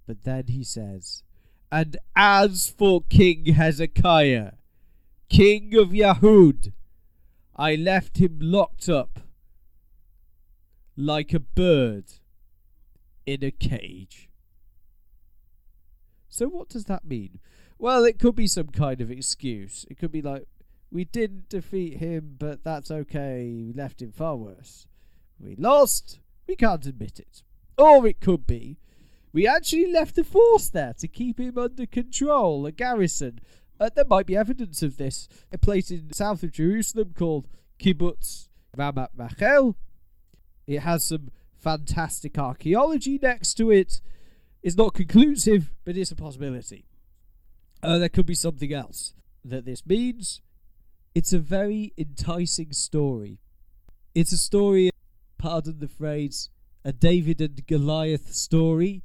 But 0.05 0.25
then 0.25 0.47
he 0.47 0.65
says, 0.65 1.23
And 1.71 1.97
as 2.15 2.69
for 2.69 3.01
King 3.01 3.53
Hezekiah, 3.53 4.53
king 5.29 5.75
of 5.75 5.89
Yahud, 5.89 6.71
I 7.55 7.75
left 7.75 8.17
him 8.17 8.37
locked 8.41 8.87
up 8.87 9.19
like 10.95 11.33
a 11.33 11.39
bird 11.39 12.05
in 13.25 13.43
a 13.43 13.51
cage. 13.51 14.29
So, 16.29 16.47
what 16.47 16.69
does 16.69 16.85
that 16.85 17.05
mean? 17.05 17.39
Well, 17.79 18.05
it 18.05 18.19
could 18.19 18.35
be 18.35 18.47
some 18.47 18.67
kind 18.67 19.01
of 19.01 19.11
excuse. 19.11 19.85
It 19.89 19.97
could 19.97 20.11
be 20.11 20.21
like, 20.21 20.47
we 20.91 21.03
didn't 21.03 21.49
defeat 21.49 21.97
him, 21.97 22.35
but 22.39 22.63
that's 22.63 22.89
okay. 22.89 23.51
We 23.53 23.73
left 23.73 24.01
him 24.01 24.11
far 24.11 24.35
worse. 24.35 24.87
We 25.39 25.55
lost. 25.55 26.19
We 26.47 26.55
can't 26.55 26.85
admit 26.85 27.19
it. 27.19 27.43
Or 27.77 28.07
it 28.07 28.21
could 28.21 28.47
be, 28.47 28.77
we 29.33 29.47
actually 29.47 29.91
left 29.91 30.17
a 30.17 30.23
force 30.23 30.69
there 30.69 30.93
to 30.99 31.07
keep 31.07 31.39
him 31.39 31.57
under 31.57 31.85
control, 31.85 32.65
a 32.65 32.71
garrison. 32.71 33.39
Uh, 33.79 33.89
there 33.93 34.05
might 34.05 34.25
be 34.25 34.35
evidence 34.35 34.81
of 34.81 34.97
this. 34.97 35.27
A 35.51 35.57
place 35.57 35.91
in 35.91 36.07
the 36.07 36.15
south 36.15 36.43
of 36.43 36.51
Jerusalem 36.51 37.13
called 37.17 37.47
Kibbutz 37.79 38.49
Ramat 38.75 39.09
Rachel. 39.15 39.75
It 40.65 40.79
has 40.79 41.05
some 41.05 41.29
fantastic 41.55 42.37
archaeology 42.37 43.19
next 43.21 43.55
to 43.55 43.71
it. 43.71 44.01
It's 44.63 44.75
not 44.75 44.93
conclusive, 44.93 45.71
but 45.85 45.97
it's 45.97 46.11
a 46.11 46.15
possibility. 46.15 46.85
Uh, 47.83 47.97
there 47.99 48.09
could 48.09 48.25
be 48.25 48.35
something 48.35 48.73
else 48.73 49.13
that 49.45 49.65
this 49.65 49.85
means. 49.85 50.41
It's 51.13 51.33
a 51.33 51.39
very 51.39 51.93
enticing 51.97 52.73
story. 52.73 53.39
It's 54.13 54.31
a 54.31 54.37
story, 54.37 54.89
pardon 55.37 55.79
the 55.79 55.87
phrase, 55.87 56.49
a 56.83 56.91
David 56.91 57.39
and 57.41 57.65
Goliath 57.65 58.33
story. 58.33 59.03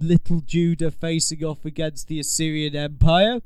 Little 0.00 0.40
Judah 0.40 0.90
facing 0.90 1.44
off 1.44 1.64
against 1.64 2.08
the 2.08 2.20
Assyrian 2.20 2.76
Empire. 2.76 3.40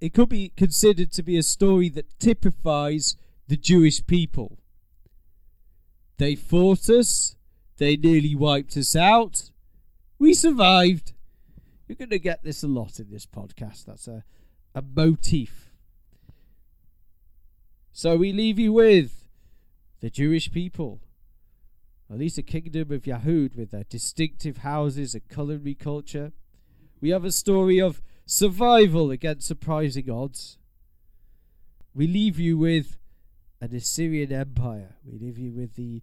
It 0.00 0.14
could 0.14 0.28
be 0.28 0.52
considered 0.56 1.12
to 1.12 1.22
be 1.22 1.36
a 1.36 1.42
story 1.42 1.88
that 1.90 2.18
typifies 2.18 3.16
the 3.48 3.56
Jewish 3.56 4.04
people. 4.06 4.58
They 6.18 6.34
fought 6.34 6.88
us. 6.90 7.36
They 7.78 7.96
nearly 7.96 8.34
wiped 8.34 8.76
us 8.76 8.94
out. 8.94 9.50
We 10.18 10.34
survived. 10.34 11.12
You're 11.88 11.96
going 11.96 12.10
to 12.10 12.18
get 12.18 12.42
this 12.42 12.62
a 12.62 12.68
lot 12.68 12.98
in 12.98 13.10
this 13.10 13.26
podcast. 13.26 13.86
That's 13.86 14.06
a, 14.06 14.24
a 14.74 14.82
motif. 14.82 15.70
So 17.92 18.16
we 18.16 18.32
leave 18.32 18.58
you 18.58 18.72
with 18.72 19.28
the 20.00 20.10
Jewish 20.10 20.50
people, 20.50 21.00
at 22.12 22.18
least 22.18 22.36
the 22.36 22.42
kingdom 22.42 22.92
of 22.92 23.02
Yahud 23.02 23.56
with 23.56 23.70
their 23.70 23.84
distinctive 23.84 24.58
houses 24.58 25.14
and 25.14 25.28
culinary 25.28 25.74
culture. 25.74 26.32
We 27.00 27.10
have 27.10 27.24
a 27.24 27.32
story 27.32 27.80
of 27.80 28.02
survival 28.26 29.10
against 29.10 29.46
surprising 29.46 30.10
odds. 30.10 30.58
We 31.94 32.06
leave 32.06 32.38
you 32.38 32.58
with 32.58 32.98
an 33.60 33.74
Assyrian 33.74 34.32
empire. 34.32 34.96
We 35.04 35.18
leave 35.18 35.38
you 35.38 35.52
with 35.52 35.74
the 35.74 36.02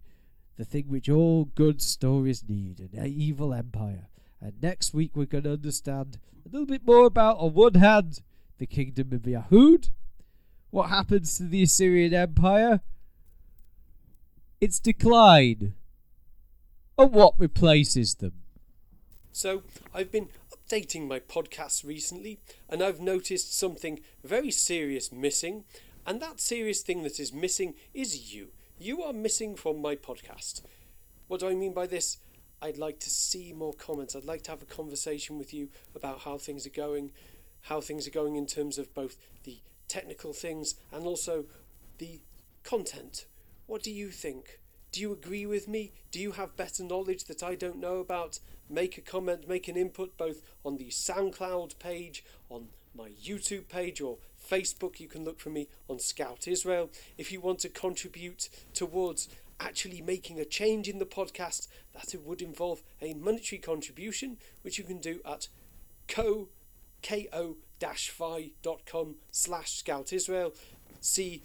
the 0.56 0.64
thing 0.66 0.84
which 0.88 1.08
all 1.08 1.46
good 1.54 1.80
stories 1.80 2.44
need, 2.46 2.90
an 2.92 3.06
evil 3.06 3.54
empire. 3.54 4.08
And 4.42 4.52
next 4.60 4.92
week 4.92 5.12
we're 5.14 5.24
going 5.24 5.44
to 5.44 5.54
understand 5.54 6.18
a 6.44 6.50
little 6.50 6.66
bit 6.66 6.84
more 6.84 7.06
about, 7.06 7.38
on 7.38 7.54
one 7.54 7.74
hand, 7.74 8.20
the 8.58 8.66
kingdom 8.66 9.10
of 9.14 9.22
Yahud, 9.22 9.88
what 10.68 10.90
happens 10.90 11.38
to 11.38 11.44
the 11.44 11.62
Assyrian 11.62 12.12
Empire, 12.12 12.82
its 14.60 14.78
decline, 14.78 15.72
and 17.00 17.12
what 17.12 17.34
replaces 17.38 18.16
them. 18.16 18.32
So, 19.32 19.62
I've 19.94 20.12
been 20.12 20.28
updating 20.52 21.08
my 21.08 21.20
podcast 21.20 21.84
recently, 21.84 22.40
and 22.68 22.82
I've 22.82 23.00
noticed 23.00 23.56
something 23.56 24.00
very 24.22 24.50
serious 24.50 25.10
missing, 25.10 25.64
And 26.06 26.20
that 26.20 26.40
serious 26.40 26.82
thing 26.82 27.02
that 27.02 27.20
is 27.20 27.32
missing 27.32 27.74
is 27.94 28.34
you. 28.34 28.48
You 28.78 29.02
are 29.02 29.12
missing 29.12 29.54
from 29.54 29.80
my 29.80 29.94
podcast. 29.94 30.62
What 31.28 31.40
do 31.40 31.48
I 31.48 31.54
mean 31.54 31.74
by 31.74 31.86
this? 31.86 32.18
I'd 32.62 32.78
like 32.78 32.98
to 33.00 33.10
see 33.10 33.52
more 33.52 33.74
comments. 33.74 34.16
I'd 34.16 34.24
like 34.24 34.42
to 34.42 34.50
have 34.50 34.62
a 34.62 34.66
conversation 34.66 35.38
with 35.38 35.54
you 35.54 35.68
about 35.94 36.20
how 36.20 36.38
things 36.38 36.66
are 36.66 36.70
going, 36.70 37.12
how 37.62 37.80
things 37.80 38.06
are 38.06 38.10
going 38.10 38.36
in 38.36 38.46
terms 38.46 38.78
of 38.78 38.92
both 38.94 39.16
the 39.44 39.60
technical 39.88 40.32
things 40.32 40.74
and 40.90 41.06
also 41.06 41.44
the 41.98 42.20
content. 42.64 43.26
What 43.66 43.82
do 43.82 43.92
you 43.92 44.08
think? 44.08 44.58
Do 44.92 45.00
you 45.00 45.12
agree 45.12 45.46
with 45.46 45.68
me? 45.68 45.92
Do 46.10 46.18
you 46.18 46.32
have 46.32 46.56
better 46.56 46.82
knowledge 46.82 47.24
that 47.24 47.42
I 47.42 47.54
don't 47.54 47.78
know 47.78 47.98
about? 47.98 48.40
Make 48.68 48.98
a 48.98 49.00
comment, 49.00 49.48
make 49.48 49.68
an 49.68 49.76
input 49.76 50.16
both 50.16 50.42
on 50.64 50.76
the 50.76 50.88
SoundCloud 50.88 51.78
page, 51.78 52.24
on 52.48 52.68
my 52.96 53.10
YouTube 53.10 53.68
page, 53.68 54.00
or 54.00 54.18
Facebook. 54.48 54.98
You 54.98 55.08
can 55.08 55.24
look 55.24 55.40
for 55.40 55.50
me 55.50 55.68
on 55.88 55.98
Scout 55.98 56.48
Israel. 56.48 56.90
If 57.18 57.30
you 57.30 57.40
want 57.40 57.60
to 57.60 57.68
contribute 57.68 58.48
towards 58.74 59.28
actually 59.60 60.00
making 60.00 60.40
a 60.40 60.44
change 60.44 60.88
in 60.88 60.98
the 60.98 61.06
podcast, 61.06 61.68
that 61.94 62.14
would 62.24 62.42
involve 62.42 62.82
a 63.00 63.14
monetary 63.14 63.60
contribution, 63.60 64.38
which 64.62 64.78
you 64.78 64.84
can 64.84 64.98
do 64.98 65.20
at 65.24 65.48
co 66.08 66.48
ko-fi.com 67.02 67.94
slash 69.30 69.72
scout 69.72 70.12
israel 70.12 70.52
see 71.00 71.42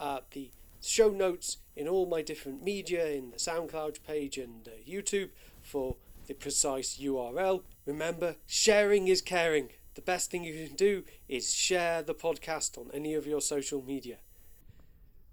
uh, 0.00 0.20
the 0.32 0.50
show 0.80 1.08
notes 1.10 1.58
in 1.78 1.88
all 1.88 2.06
my 2.06 2.22
different 2.22 2.62
media 2.62 3.06
in 3.08 3.30
the 3.30 3.36
SoundCloud 3.36 4.02
page 4.04 4.36
and 4.36 4.66
uh, 4.66 4.72
YouTube 4.86 5.30
for 5.62 5.96
the 6.26 6.34
precise 6.34 6.98
URL. 7.00 7.62
Remember, 7.86 8.34
sharing 8.46 9.06
is 9.06 9.22
caring. 9.22 9.68
The 9.94 10.02
best 10.02 10.30
thing 10.30 10.44
you 10.44 10.66
can 10.66 10.76
do 10.76 11.04
is 11.28 11.54
share 11.54 12.02
the 12.02 12.14
podcast 12.14 12.76
on 12.76 12.90
any 12.92 13.14
of 13.14 13.26
your 13.26 13.40
social 13.40 13.82
media. 13.82 14.16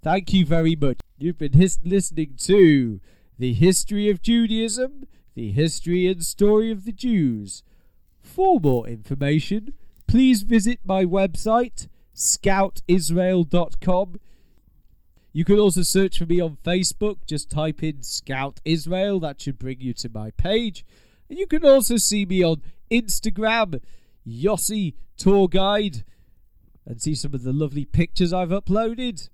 Thank 0.03 0.33
you 0.33 0.45
very 0.45 0.75
much. 0.75 0.99
You've 1.17 1.39
been 1.39 1.53
his- 1.53 1.79
listening 1.83 2.35
to 2.37 2.99
The 3.39 3.53
History 3.53 4.09
of 4.09 4.21
Judaism, 4.21 5.07
The 5.33 5.51
History 5.51 6.07
and 6.07 6.23
Story 6.23 6.69
of 6.71 6.85
the 6.85 6.91
Jews. 6.91 7.63
For 8.21 8.59
more 8.59 8.87
information, 8.87 9.73
please 10.07 10.43
visit 10.43 10.79
my 10.85 11.05
website, 11.05 11.87
scoutisrael.com. 12.15 14.19
You 15.35 15.43
can 15.43 15.59
also 15.59 15.81
search 15.81 16.17
for 16.17 16.25
me 16.25 16.39
on 16.39 16.59
Facebook. 16.63 17.17
Just 17.27 17.49
type 17.49 17.83
in 17.83 18.01
Scout 18.03 18.61
Israel. 18.63 19.19
That 19.19 19.41
should 19.41 19.59
bring 19.59 19.81
you 19.81 19.91
to 19.95 20.07
my 20.07 20.31
page. 20.31 20.85
And 21.29 21.37
you 21.37 21.45
can 21.45 21.65
also 21.65 21.97
see 21.97 22.25
me 22.25 22.41
on 22.41 22.61
Instagram, 22.89 23.81
Yossi 24.25 24.93
Tour 25.17 25.49
Guide, 25.49 26.05
and 26.85 27.01
see 27.01 27.15
some 27.15 27.33
of 27.33 27.43
the 27.43 27.51
lovely 27.51 27.83
pictures 27.83 28.31
I've 28.31 28.47
uploaded. 28.47 29.27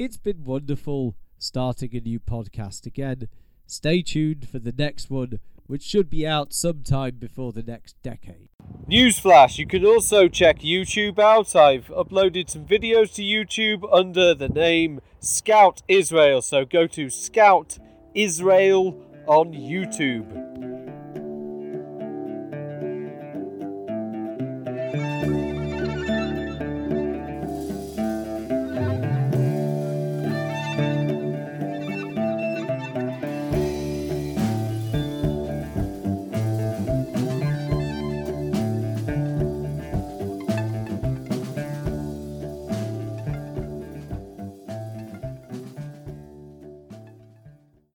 It's 0.00 0.16
been 0.16 0.42
wonderful 0.42 1.14
starting 1.38 1.94
a 1.94 2.00
new 2.00 2.18
podcast 2.18 2.84
again. 2.84 3.28
Stay 3.68 4.02
tuned 4.02 4.48
for 4.48 4.58
the 4.58 4.74
next 4.76 5.10
one, 5.10 5.38
which 5.68 5.82
should 5.82 6.10
be 6.10 6.26
out 6.26 6.52
sometime 6.52 7.16
before 7.16 7.52
the 7.52 7.62
next 7.62 7.94
decade. 8.02 8.48
Newsflash, 8.90 9.58
you 9.58 9.66
can 9.66 9.84
also 9.84 10.26
check 10.26 10.58
YouTube 10.60 11.18
out. 11.18 11.54
I've 11.54 11.86
uploaded 11.88 12.50
some 12.50 12.64
videos 12.64 13.14
to 13.14 13.22
YouTube 13.22 13.88
under 13.92 14.34
the 14.34 14.48
name 14.48 15.00
Scout 15.20 15.82
Israel. 15.86 16.42
So 16.42 16.64
go 16.64 16.86
to 16.88 17.08
Scout 17.10 17.78
Israel 18.14 19.00
on 19.26 19.52
YouTube. 19.52 20.77